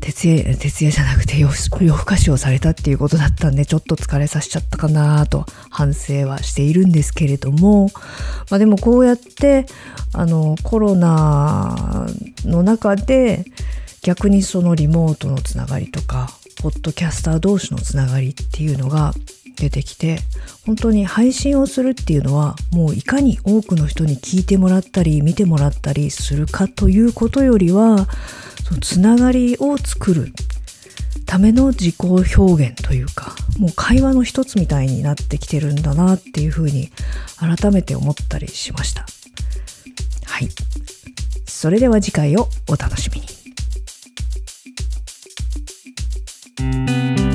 [0.00, 7.88] 徹夜徹夜じゃなくて夜夜更かしをされたっていうことだったんでちょっと疲れさせちゃったかなと反省はしているんですけれども、
[8.50, 9.66] まあ、でもこうやって
[10.12, 12.06] あのコロナ
[12.44, 13.44] の中で
[14.02, 16.28] 逆にそのリモートのつながりとか
[16.60, 19.12] ポッドキャスター同士のつながりっていうのが
[19.56, 20.18] 出てきて
[20.66, 28.08] 本当に配信をするっていうのはもういかに多くの人に聞いてもらったり見てもらったりするかということよりは
[28.64, 30.32] そのつながりを作る
[31.26, 36.90] ための自己表現というかもう会話の一つみたいになってきてるんだなっていうふうに
[37.38, 39.06] 改めて思ったりしました。
[40.24, 40.48] はい。
[41.46, 43.41] それでは次回をお楽しみに。
[46.58, 47.31] Música